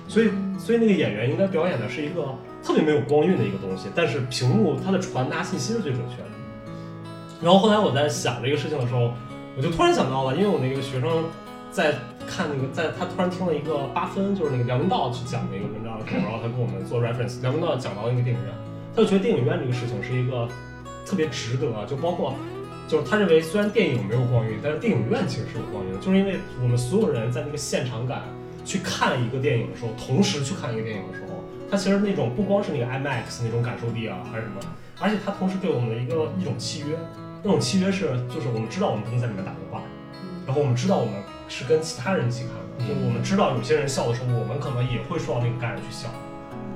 [0.07, 6.36] 所以，所以那个演员应该表演的是一个特别没有光晕的一个东西，但是屏幕它的传达信息是最准确的。
[7.41, 9.13] 然后后来我在想这个事情的时候，
[9.55, 11.25] 我就突然想到了，因为我那个学生
[11.71, 11.93] 在
[12.27, 18.53] 看那个，在他突然听了一个八分，就是那个梁文道去讲那个文章的时候，然后他跟我们做 reference，梁文道讲到那个电影院，
[18.95, 20.47] 他就觉得电影院这个事情是一个
[21.05, 22.33] 特别值得，就包括。
[22.87, 28.21] 就是他认为，虽然电影没有光晕，但是电影院其实是有光晕，就是因为我们所有人在那个现场感
[28.63, 34.61] 去看一个电影的时候，同时去看一个电影的时候，它其实那种不光是那个 IMAX 那种感受力啊，还是什么，
[35.01, 36.95] 而且它同时对我们的一个一种契约，
[37.43, 39.81] 那种契约是就是我们知道我们不能在里面打电话，
[40.45, 41.13] 然后我们知道我们
[41.47, 46.09] 是跟其他人一起看的，就我们知道有些人笑的时候，我们可能也会受到那个感染去笑。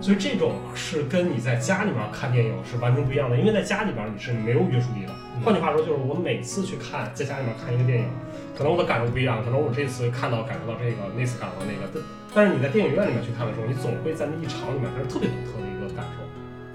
[0.01, 5.13] 所以这种是跟你在家里面看电影是完全不一样的，因为在家里边你是没有约束力的。
[5.45, 8.09] 换句话说，就是我每次去看，在家里面看一个电影，
[8.57, 11.85] 可能我的感受不一样，可能我这次看到感受到这个，那次感受到那个。
[11.93, 12.01] 但
[12.33, 16.25] 但是你在电影院里面去看的时候，你总会在那一场里面，它是特别独特的一个感受。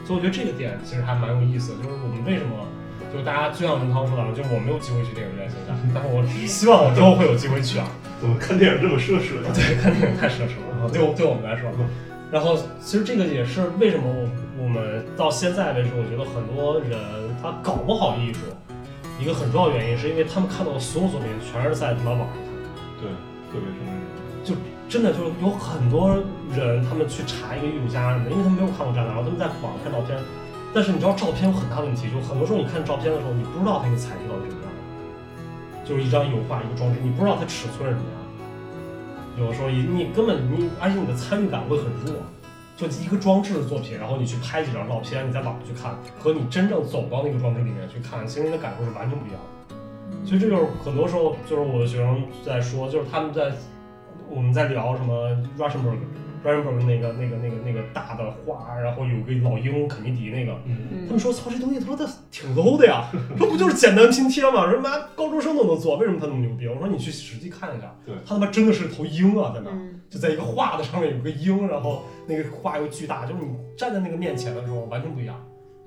[0.07, 2.63] 所以我觉得这个点其实还蛮有意思的，就是我们为什么，
[3.17, 7.89] 就大家就像文涛说的，就是我没有机会去电影院现在，但是我希望我之后会有机会去啊。
[8.21, 9.53] 怎么看电影这么奢侈呀？
[9.53, 11.69] 对，看电影太奢侈了，对我对我们来说。
[12.33, 16.97] 然后，其实这个也是为什么我我们到现在为止，我觉得很多人
[17.43, 18.41] 他搞不好艺术，
[19.21, 22.69] 一个很重要原因是因为他们看到的所有作品全是在他妈网上看的。
[23.05, 23.13] 对，
[23.53, 24.01] 特别是那种。
[24.43, 24.55] 就
[24.89, 26.17] 真的就是有很多
[26.57, 30.17] 人，他们去查一个艺术家什么的，因为他们没有看过展览，然后他们在网上看照片。
[30.77, 34.71] 但是你知道照片有很大问题，就很多时候你看照片的时候，你不知道它那个材质到底什么样，
[35.87, 38.21] 就是一张油画一个装置，你不知道它尺寸是什么样。
[39.41, 42.13] 有的时候你你根本你，而且你的参与感会很弱，
[42.77, 50.29] 就一个装置的作品，然后你去拍几张照片，你在网上去看，和你真正走到那个装置里面去看，其实你的感受是完全不一样的。
[50.29, 53.51] 所以这就是很多时候，就是我的学生在说，就是他们在
[54.29, 56.01] 我们在聊什么 Rushberg。
[56.47, 60.57] Rushberg 那个那个那个那个大的画，然后有个老鹰肯尼迪那个，
[61.07, 64.67] 他们说操这东西，他说他挺 low 的呀， 这不就是简单拼贴吗？
[64.71, 66.69] 人妈高中生都能做，为什么他那么牛逼？
[66.69, 75.37] 我说你去实际看一下，对他他妈真的是头鹰啊，在那嗯就在一个画的上面有个鹰，然后那个画又巨大，就是你站在那个面前的时候完全不一样，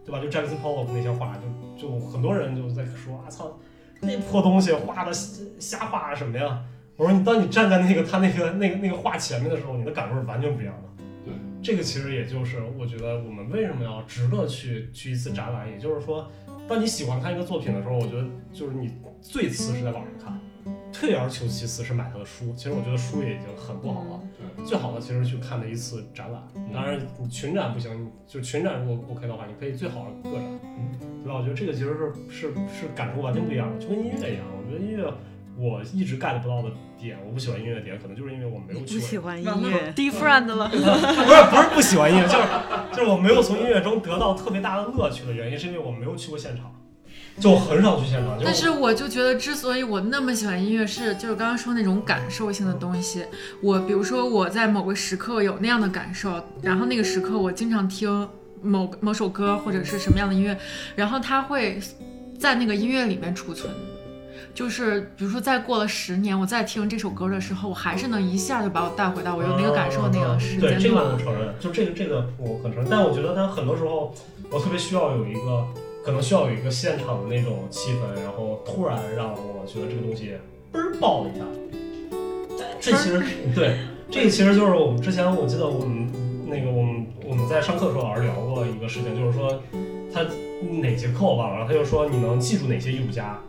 [0.06, 0.20] 对吧？
[0.20, 1.38] 就 Jackson Pollock 那些画，
[1.78, 3.58] 就就很多人就在说啊操，
[4.02, 6.62] 那破东西画的瞎画什么呀？
[7.00, 11.04] 我说你当你站在那个他那个那个那个画前面的时候，你的感受是完全不一样的。
[11.24, 16.30] 对，这个其实也就是我觉得我们为什么要值得去去一次展览，也就是说，
[16.68, 20.38] 当你喜欢看一个作品的时候，我觉得就是你最次是在网上看，
[20.92, 22.54] 退而求其次是买他的书。
[22.54, 26.44] 其实我觉得书也已经很不好了，对，最好的其实去看的一次展览。
[26.74, 30.60] 当然你群展不行，你就群展如果 OK 的话，你可以最好的个展，
[31.24, 31.40] 对吧？
[31.40, 34.44] 我觉得这个其实是是是感受完全不一样的，就跟音乐一样。
[34.52, 35.10] 我觉得音乐
[35.60, 40.70] 我一直 get 不到的点，我不喜欢音乐的点，可能就是因为我没有去过不喜欢音乐，，different 了。
[40.72, 42.44] 不是不是不喜欢音乐，就是
[42.94, 46.74] 就是我没有从音乐中得到特别大的乐趣的原因，是因为我没有去过现场，
[47.42, 48.40] 就很少去现场。
[48.42, 53.26] 但是我就觉得，之所以我那么喜欢音乐，是就是刚刚说那种感受性的东西。
[53.62, 58.30] 我比如说我在某个时刻有那样的感受，然后那个时刻我经常听
[58.62, 60.58] 某某首歌或者是什么样的音乐，
[60.96, 61.80] 然后它会
[62.38, 63.74] 在那个音乐里面储存。
[64.54, 71.18] 就是比如说，再过了十年，我再听这首歌的时候，我还是能一下就把我带回到我有那个感受那个时对，这个我。
[71.18, 74.14] 承认，就这个这个我很承认，但我觉得它很多时候
[74.52, 75.66] 我特别需要有一个，
[76.04, 80.34] 可能需要有一个现场的那种气氛，然后突然让我觉得这个东西
[80.74, 81.46] 嘣儿爆了一下。
[82.80, 83.22] 这其实
[83.54, 83.78] 对，
[84.10, 86.08] 这个其实就是我们之前我记得我们
[86.48, 89.62] 那个我们我们在上课的时候老师聊过一个事情，就是说
[90.14, 90.22] 他
[90.82, 93.40] 哪节课我忘了，然后他就说你能记住哪些艺术家。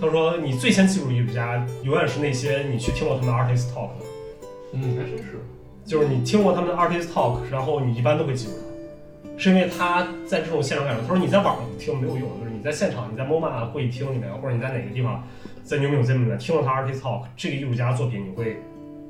[0.00, 4.04] 他说：“你最先记住的艺术家，永远是那些你去听过他们的 artist talk 的。
[4.72, 5.40] 嗯，还真是。
[5.84, 8.52] 就是你听过他们的 artist talk，然后你一般都会记住
[9.24, 11.02] 他，是因为他在这种现场感受。
[11.02, 15.26] 他说你在网上听没有用，就是你在现场，你在 MoMA 会议厅里面，或者你在哪个地方，
[15.64, 18.58] 在 New Museum 里面听了他 artist talk 这个艺术家作品，你会，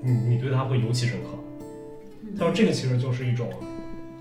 [0.01, 1.39] 你你对他会尤其深刻。
[2.39, 3.48] 他说这个其实就是一种，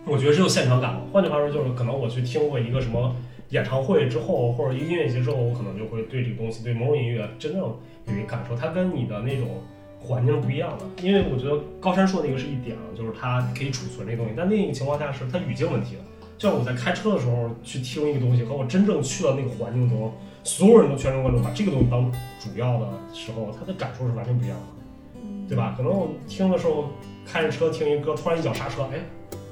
[0.06, 1.02] 我觉得是有现场感嘛。
[1.14, 3.16] 换句话说，就是可能我去听过一个什么
[3.50, 7.80] 演唱会之后，或者一个音乐节之后，我可能就会对这个东西，对某种音乐真正有
[8.14, 8.56] 一个感受。
[8.56, 9.62] 它跟你的那种
[10.00, 16.02] 环境是不一样的，因为我觉得高山说那个是一点啊，就是它可以储存这个东西，但另一个情况下是它语境问题了。
[16.38, 20.12] 就像我在开车的时候去听一个东西，和我真正去到那个环境中，
[20.44, 25.20] 所有人都全神贯注把这个东西当主要的时候，他的感受是完全不一样的，
[25.50, 25.74] 对吧？
[25.76, 26.90] 可能我听的时候
[27.26, 29.00] 开着车听一歌，突然一脚刹车，哎，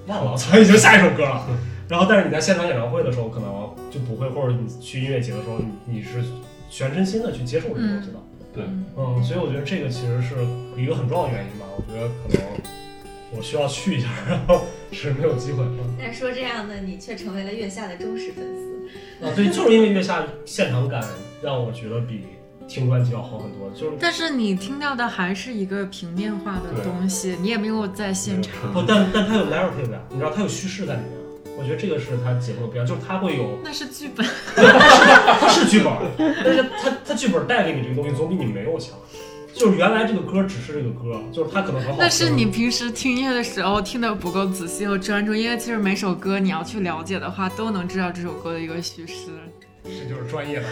[0.05, 1.47] 忘了，突然已经下一首歌了。
[1.87, 3.64] 然后，但是你在现场演唱会的时候，可能
[3.95, 6.21] 就不会，或者你去音乐节的时候，你你是
[6.69, 8.19] 全身心的去接受这个东西的。
[8.53, 8.65] 对，
[8.97, 10.35] 嗯，所以我觉得这个其实是
[10.75, 11.65] 一个很重要的原因吧。
[11.77, 15.63] 我觉得可能我需要去一下，然后是没有机会。
[15.63, 19.25] 嗯但说这样的你却成为了月下的忠实粉丝。
[19.25, 21.01] 啊，对，就是因为月下现场感
[21.41, 22.25] 让我觉得比
[22.67, 23.69] 听专辑要好很多。
[23.73, 28.73] 就是但是你听到的还是一个平面化的东西，你也没有在现场。
[28.73, 31.24] 不，但但它有 narrative 呀，你知道它有叙事在里面。
[31.57, 34.25] 我觉得这个是它节目的不一样，就是它会有， 那是剧本，
[34.55, 38.97] 它 是剧本，但是它它剧本带给你这个东西总比你没有强。
[39.53, 41.99] 就是原来这个歌只是这个歌，就是它可能很好听。
[41.99, 49.29] 那是你平时听音乐的时候听的不够仔细和专注，因为其实每首歌你要去了解的话，都能知道这首歌的一个叙事。
[49.85, 50.65] 这就是专业的。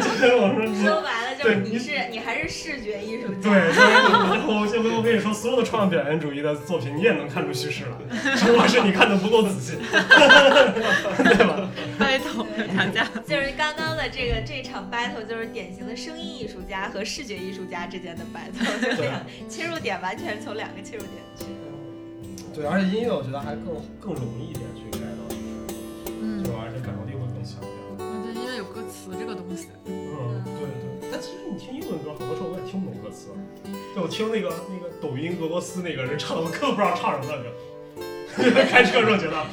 [0.00, 3.74] 就是我说说白了就是你是你还是视觉艺术对，家。
[3.74, 11.68] 就是我我我跟你说，所有的创作表现主义的作品，你也能看出叙事来，只不过是你看的不够仔细， 对吧？
[11.98, 12.46] 开头
[12.76, 21.44] 大家就是刚刚的这个这场 battle 就是典型的声音艺术家和视觉艺术家之间的 battle，就是两切入点完全从两个切入点去。
[22.54, 24.82] 对，而且音乐我觉得还更更容易一点去
[29.54, 30.66] 东西，嗯，对
[31.00, 31.10] 对。
[31.12, 33.28] 但其实你听英文歌，很多时候我也听不懂歌词。
[33.94, 37.48] 对，我听那个那个抖音俄罗斯那个人唱的，我根本不知道唱什么就。
[38.66, 39.46] 开车的时候觉得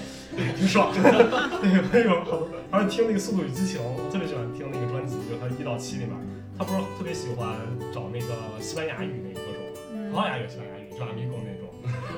[0.58, 0.98] 挺爽的，
[1.94, 6.18] 对，有好多，而且听那个《速度与激情》，我特别喜欢听那个专辑，就他一到七里面，
[6.58, 7.54] 他不是特别喜欢
[7.94, 9.62] 找那个西班牙语那个歌手，
[10.10, 11.41] 葡萄牙语、西班牙语，就那种，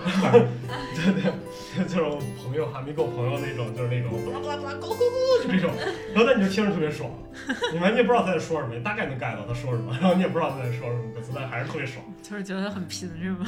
[0.04, 1.32] 对 对，
[1.88, 5.72] 就是我朋友 Amigo 朋友那种，就是那种巴拉巴拉巴拉咕咕咕，就这种，
[6.14, 7.10] 然后但你就听着特别爽，
[7.72, 12.04] 你完全也不知道他在说什么，你大概能 get 到他说什么，然后你也不知道他在说什么歌词，但还是特别爽。
[12.22, 13.46] 就是觉得很拼，是吗？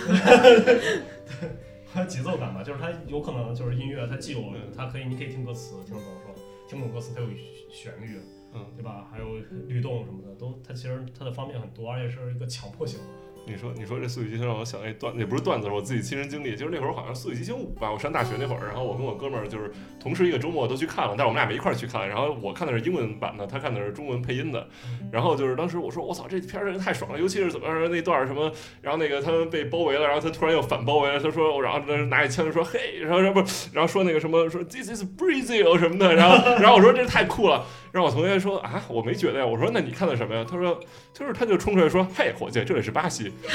[1.94, 4.42] 它节奏感吧，就是它有可能就是音乐，它既有
[4.76, 6.36] 它可以，你可以听歌词，听得懂说，
[6.68, 7.28] 听不懂歌词它有
[7.72, 8.20] 旋律，
[8.54, 9.08] 嗯，对吧？
[9.12, 9.38] 还有
[9.68, 13.06] 律动什么的，都它其实它的方面很多，而且是一个强迫性的。
[13.48, 16.56] 你说你说这《速度与激情》让我想那段，也不是段子，是我自己亲身经历。
[16.56, 22.08] 就是那会儿好像《速度与激情五》吧，我上大学那会儿，然后我跟我哥们儿就是同时一个周末都去看了，但是我们俩没一块儿去看。
[22.08, 24.68] 然后我看的是英文版的，他看的是中文配音的。
[25.12, 28.52] 然后就是当时我说我操，这片儿真是太爽了，尤其是怎么着那段什么，
[28.82, 37.66] 然后那个他们被包围了，然后他突然又反包围了，他说，然后那拿起枪就说嘿，然后然后不，然后说那个什么说 This is Brazil 什么的，然后然后我说这太酷了。
[37.96, 39.46] 然后我同学说啊，我没觉得呀。
[39.46, 40.46] 我说那你看的什么呀？
[40.46, 40.78] 他说
[41.14, 43.32] 就是他就冲出来说，嘿，伙计，这里是巴西。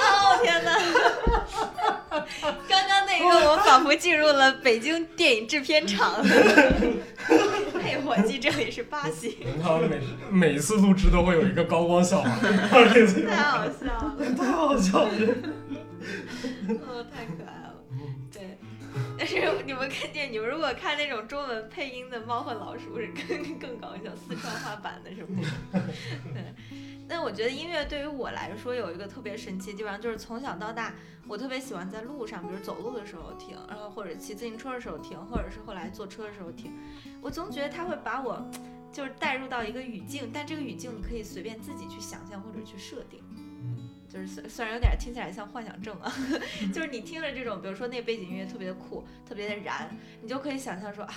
[0.00, 0.78] 哦天哪！
[2.66, 6.14] 刚刚那个我仿佛进入了北京电影制片厂。
[7.84, 9.78] 嘿，伙计，这里是巴西，你看
[10.30, 15.10] 每次录制都会有一个高光笑话，太好笑了， 太好笑了。
[16.86, 17.57] 哦，太可爱
[19.18, 19.36] 但是
[19.66, 25.50] 你们看见，你们如果看那种中文配音的《猫和老鼠》，是更更搞笑，四川话版的是不是？
[26.32, 26.54] 对。
[27.08, 30.94] 但我觉得音乐对于我来说有一个特别神奇的地方，就是从小到大，
[31.26, 36.72] 我特别喜欢在路上，比如走路的时候听，然后或者骑自行车的时候听，或者是后来坐车的时候听。
[37.22, 38.46] 我总觉得它会把我
[38.92, 43.20] 就是带入到一个语境，但这个语境你可以随便自己去想象或者去设定。
[44.08, 46.12] 就是虽虽然有点听起来像幻想症啊，
[46.72, 49.88] 就是你听着这种，比如说那背景音乐特别的酷，特别的燃，
[50.22, 51.14] 你就可以想象说啊。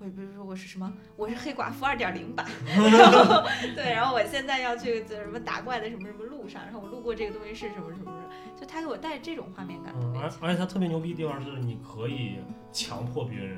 [0.00, 0.92] 我比如说我是什么？
[1.16, 8.12] 我是黑寡妇二点零版， 然后对，然后我现在要去什么打怪的什么什么路上，然后我路过这个东西是什么什么什么，
[8.60, 9.94] 就他给我带这种画面感。
[10.16, 12.38] 而而且他特别牛逼的地方是，你可以
[12.72, 13.56] 强迫别人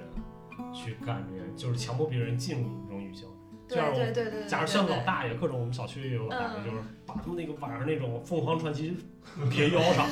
[0.74, 3.26] 去干这个，就是强迫别人进入你这种语境。
[3.68, 8.97] 就对对对对对，假如像老大爷，各种我们小区也有老大爷，嗯就是把他们那个晚上那种凤凰传奇
[9.51, 10.06] 别腰上，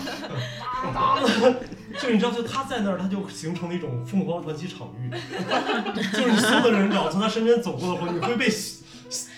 [0.93, 1.55] 哒哒的，
[2.01, 5.09] 就你知道，就他在那儿，他就形成了一种凤凰传奇场域，
[6.13, 8.49] 就是所有的人只要从他身边走过的话，你会被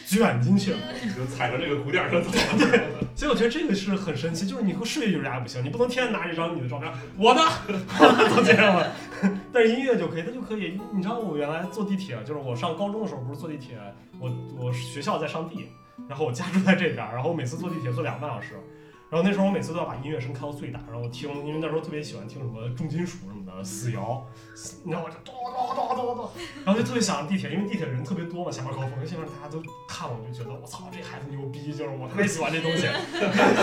[0.06, 0.72] 卷进去。
[1.16, 2.30] 就踩着这个鼓点儿上走。
[2.58, 2.80] 对
[3.16, 7.40] 所以我觉得这个是很神奇，就是你和视觉艺术家不行，你不能天天拿着一张你的照片，我的，
[8.36, 8.92] 都这样了。
[9.52, 10.80] 但是音乐就可以，它就可以。
[10.92, 13.78] 你知道我原来坐地铁，就是我上高中的时候，不是坐地铁，
[14.20, 15.68] 我我学校在上地，
[16.08, 18.54] 然后我家住在这边，然后我每次坐地铁坐两个半小时。
[19.08, 24.26] 然后那时候我每次都要把音乐声开到最大，然后听，因为那时候特别喜欢听什么重金属什么的，死摇，
[24.82, 25.10] 你知道吗？
[25.10, 26.30] 就咚咚咚咚咚，
[26.64, 32.82] 然后就特别想地铁，因为地铁人特别多嘛，下班高峰，下面大家都看我，就觉得我操，这孩子牛逼，就是我特别喜欢这东西，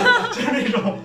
[0.32, 0.98] 就是那种，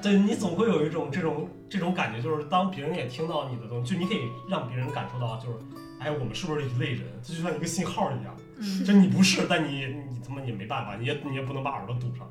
[0.00, 5.58] 对你总会有一种这种这种感觉，就是当别人也听到你的东西，就你可以让别人感受到，就是
[5.98, 7.02] 哎，我们是不是一类人？
[7.20, 12.29] 这就像一个信号一样，嗯，就你不是，但你你他妈也没办法，你也你也不能把耳朵堵上。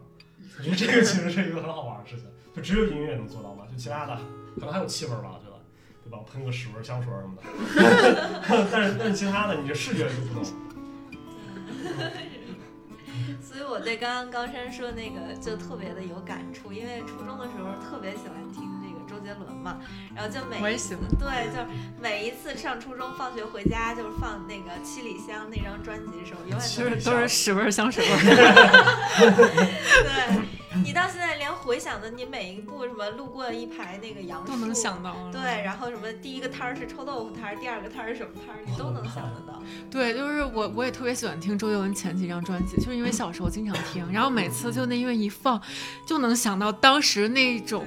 [0.60, 4.19] 我觉得这个其实是一个很好玩的事情，就只有音乐能做到吗，就其他的
[4.60, 5.57] 可能还有气味吧，我觉得，
[6.03, 6.19] 对吧？
[6.30, 7.44] 喷个屎味香水什么的，
[8.72, 10.44] 但是但是其他的你这视觉就不能。
[13.41, 18.68] 所以我对刚刚高山说那个就特别的有感触，因为初中的时候特别喜欢听
[19.19, 19.77] 周杰伦嘛，
[20.15, 21.67] 然后就每一次我也喜欢对，就是
[22.01, 28.21] 每一次上初中放学回家就是放那个七里香那张专辑的时候，永远都是都是屎味儿香水味儿。
[30.03, 30.39] 对。
[30.85, 35.15] 你到现在连回想的，你每一步什么路过一排那个杨树都能想到。
[35.31, 39.61] 对，然后什么第一个摊儿是臭豆腐摊儿，第二个摊儿是什么摊儿，你都能想得到。
[39.89, 45.59] 对，就是我我也特别喜欢听周杰伦前几张专辑，就是因为小时候经常听，然后每次就那音乐一放，
[46.05, 47.85] 就能想到当时那种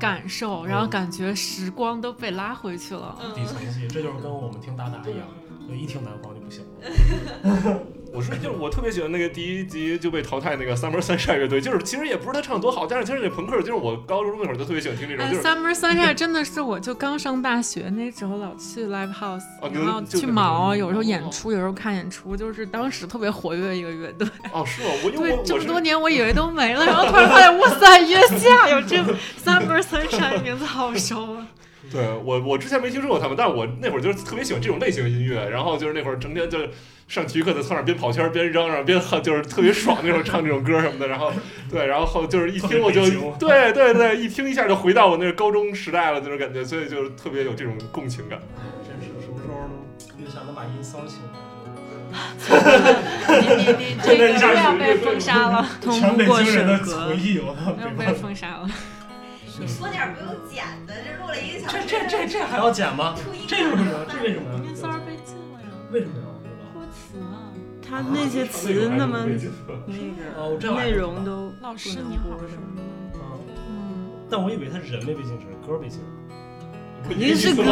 [0.00, 3.16] 感受，然后感觉时光都被拉回去了。
[3.36, 5.28] 底层戏，这就是跟我们听达达一样，
[5.68, 7.80] 就一听南方就不行了。
[8.12, 24.26] 我说 就是我特别喜欢那个第一集就被淘汰那个 Summer Sunshine 乐队，就是其实也不是他唱得多好，但是其实那朋克就是我高中那会儿就特别喜欢听这种，哎就是，Summer Sunshine 真的是我就刚上大学那时候老去 live house，、哦然后去毛，有时候演出，有时候看演出，就是当时特别活跃一个乐队。
[24.52, 24.88] 哦是吗？
[25.04, 28.96] 我因为这么多年我以为都没了，然后突然发现，哇塞，月下有这
[29.44, 31.46] Summer Sunshine 名字好熟啊！
[31.90, 36.58] 对我我之前没听说过他们，但是我那会儿就是特别喜欢这种类型的音乐，然后就是那会儿整天就
[37.08, 41.32] 上体育课在操场边跑圈儿边嚷嚷边喊，就是特别爽那种唱这种歌什么的，然后
[41.68, 43.02] 对，然后就是一听我就
[43.40, 48.38] 对对对，一听一下就回到我那个高中时代了那种感觉，所以就是特别有这种共情感。
[48.86, 49.68] 真是什么时候
[50.16, 51.30] 能又想能把音骚起来？
[53.40, 57.54] 你你你这个又要被封杀了，全北京人的审核回忆，我
[57.98, 58.68] 被封杀了。
[59.60, 61.76] 你说点不用剪的，这录了一个小时。
[61.86, 63.14] 这这这还要剪吗？
[63.46, 63.98] 这为什么呀？
[64.08, 64.60] 这为什么呀？
[64.66, 66.24] 那骚儿被禁了呀，为什么呀？
[66.26, 66.64] 我不知道。
[66.72, 67.52] 脱词啊。
[67.86, 69.26] 他那些词那么
[69.86, 69.94] 那
[70.56, 72.82] 个 内容都老师你好什么的。
[74.30, 76.06] 但我以为他人没被禁止，歌被禁了。
[77.08, 77.62] 肯定是歌，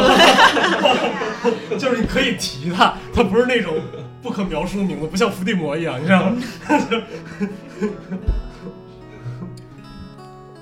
[1.78, 3.74] 就是你可以提他，他不是那种
[4.20, 6.36] 不可描述的名字，不像伏地魔一样，你知道吗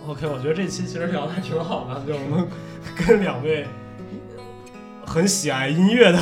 [0.06, 2.48] ？OK，我觉得这期其实聊的还挺好的，就是我们
[2.96, 3.66] 跟两位
[5.04, 6.18] 很喜爱音乐的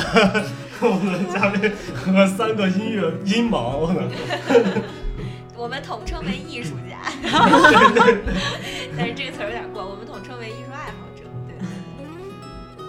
[0.81, 3.87] 我们的嘉宾和三个音乐音盲，
[5.55, 6.99] 我们统称为艺术家，
[8.97, 11.23] 但是这个词儿有点过，我们统称为艺术爱好者。
[11.47, 11.55] 对，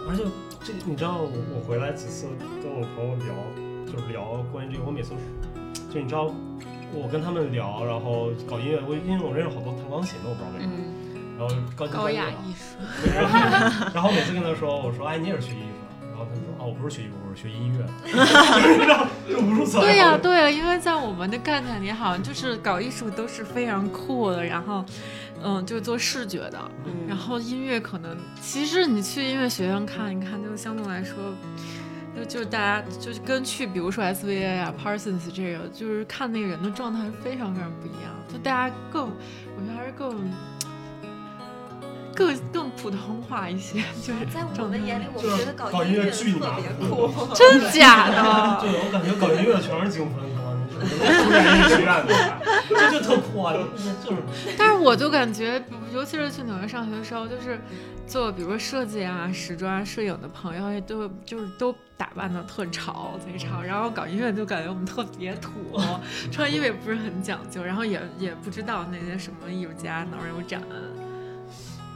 [0.09, 0.25] 而且
[0.65, 2.27] 这你知道我我回来几次
[2.63, 3.35] 跟我朋友聊，
[3.93, 5.11] 就是聊关于这个，我每次
[5.93, 6.35] 就你知道
[6.95, 10.75] 我跟他们聊，然后搞音乐，我因为我认识好多弹钢琴的，我不知道为什么，
[11.15, 12.77] 嗯，然后高高雅艺术。
[13.15, 17.79] 然后 然后每次跟他说，我说哎你也是学艺术的，然后他们说哦我不是学艺术，我是学音乐。
[17.85, 24.85] 的，你知道就无数次对呀、对呀、因为在我们的概念里，好像就是搞艺术都是非常酷的，然后，
[25.43, 26.93] 嗯，就是做视觉的，嗯。
[27.09, 31.15] 然后音乐可能，其实你去音乐学院看一看，就相对来说，
[32.17, 39.11] 就就是大家就是跟去比如说 SVA 啊、Parsons 这个，就是看那个人的状态是非常非常不一样，就大家更，
[39.57, 40.17] 我觉得还是更。
[42.17, 47.13] 更更普通话一些，就是在我们眼里，我们觉得搞搞音乐乐巨难特别 酷。
[47.37, 48.59] 真假的？
[48.63, 52.41] 对，我感觉搞音乐的全是精分，他妈你知道出展艺术学院对吧？
[52.71, 53.61] 这就特酷啊，就
[54.15, 54.17] 是
[54.57, 55.63] 但是我就感觉，
[55.93, 57.61] 尤其是去纽约上学的时候，就是
[58.07, 63.61] 做比如说设计啊、时装啊、摄影的朋友，也都就是都打扮的特潮、贼潮。
[63.63, 65.51] 然后搞音乐就感觉我们特别土，
[66.31, 70.63] 穿衣服也不是很讲究，然后也也不知道那些什么艺术家哪儿有展。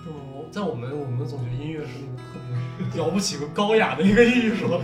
[0.04, 4.80] 就在我们我们总觉得音乐是那个特别了不起个高雅的一个艺术，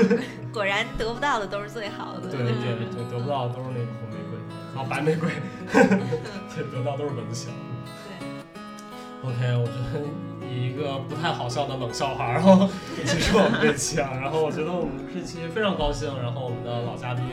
[0.52, 2.28] 果然得不到的都是最好的。
[2.30, 4.38] 对对对，得不到的都是那个红玫瑰，
[4.74, 5.30] 然后白玫瑰，
[5.72, 7.50] 对，得到都是蚊香。
[9.26, 10.00] 对 OK，我觉得
[10.48, 12.68] 以一个不太好笑的冷笑话，然后
[13.04, 14.10] 结束我们这期啊。
[14.20, 17.24] 然后我觉得我们这期非常高兴，然后我们的老嘉宾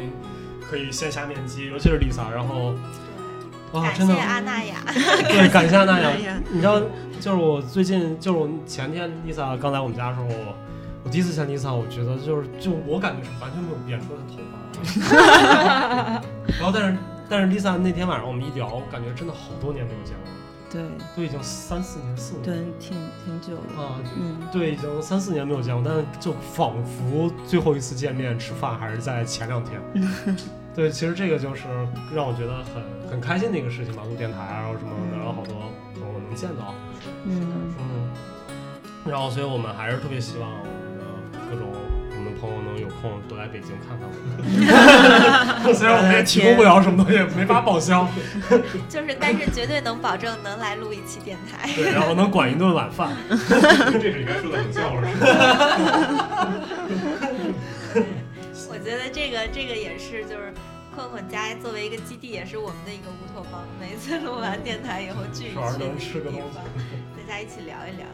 [0.61, 2.73] 可以线下面基，尤其是 Lisa，然后
[3.73, 4.75] 哇，真的谢阿娜雅。
[5.29, 6.41] 对，感谢那哎样呀。
[6.49, 6.81] 你知道，
[7.19, 10.55] 就是我最近，就是我前天 Lisa 刚来我们家的时候，我
[11.03, 14.53] 我第一次见 Lisa，我觉得就是就我感觉是完全没有变出来的头发。
[16.59, 16.97] 然后但是
[17.29, 20.23] 但是 Lisa 那天晚上我们一聊，我感觉真的好多年没有见了，
[20.73, 20.81] 对
[21.15, 23.83] 都已经三四年、四五对年，挺挺久了。
[23.83, 29.79] 啊，嗯，对，已经三四年没有见过，但是就仿佛最后一次见面吃饭还是在前两天。
[30.73, 31.65] 对，其实这个就是
[32.11, 35.53] 让我觉得很很开心的一个事情吧，录电台啊，然后什么，然后好多
[35.93, 36.73] 朋友能见到。
[37.25, 38.09] 嗯，嗯，
[39.05, 41.05] 然后所以我们还是特别希望我们的
[41.51, 41.69] 各种
[43.03, 45.75] 空都来北京看看我们。
[45.75, 48.07] 虽然我们也提供不了什么东西，没法报销，
[48.87, 51.69] 就是，但是绝对能保证能来录一期电台。
[51.75, 53.11] 对，然后能管一顿晚饭。
[53.29, 56.47] 这是应该说的冷笑话是吧？
[58.69, 60.53] 我觉得这个这个也是，就是
[60.95, 63.61] 困困家作为一个基地，也是我们的一个乌托邦。
[63.79, 66.39] 每次录完电台以后聚一聚能吃个大
[67.27, 68.07] 家一起聊一聊。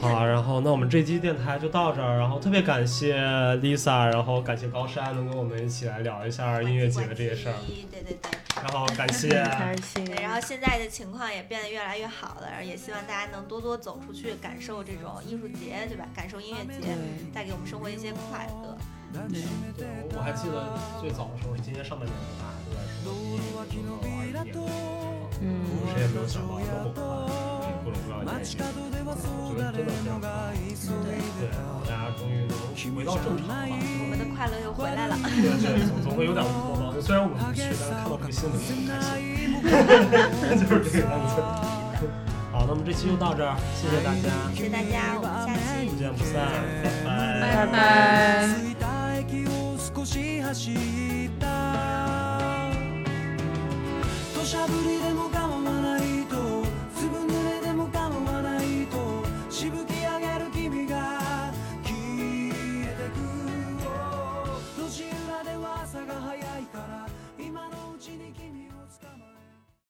[0.00, 3.16] 对，好啊，然后那我们这期电台就到这儿，然后特别感谢
[3.56, 7.54] Lisa，然后感谢高山能跟我们一起来聊一下音乐节的这些事儿，
[7.90, 8.30] 对对对。
[8.62, 10.04] 然后感谢很开心。
[10.04, 16.06] 对，然后现在的情况也变得越来越好了，也希望大家能多多走出去，感受这种艺术节，对吧？
[16.14, 16.88] 感受音乐节，
[17.32, 18.76] 带给我们生活一些快乐。
[19.12, 19.42] 对，
[19.76, 19.86] 对，
[20.16, 24.54] 我还记得最早的时候是今年上半年，大家都在说音乐节到二一年，
[25.42, 25.44] 嗯，
[25.94, 27.00] 谁也没有想到那么快，
[27.90, 30.28] 各种各样的原因，我觉得真的非常快。
[31.04, 31.42] 对，
[31.86, 32.54] 大家终于能
[32.94, 33.50] 回到正常吧。
[33.66, 35.18] 我们的快乐又回来了。
[35.18, 35.26] 对
[35.58, 36.94] 对，总总会有点乌托邦。
[36.94, 39.58] 就虽然我们不去，但是看到这个新闻就很开心，
[40.60, 41.42] 就是这个样子。
[42.52, 46.46] 好，那么这期就到这儿，谢谢大家，谢谢大家，我们下期不见不散，
[46.82, 47.10] 拜拜。
[47.42, 48.46] 拜拜。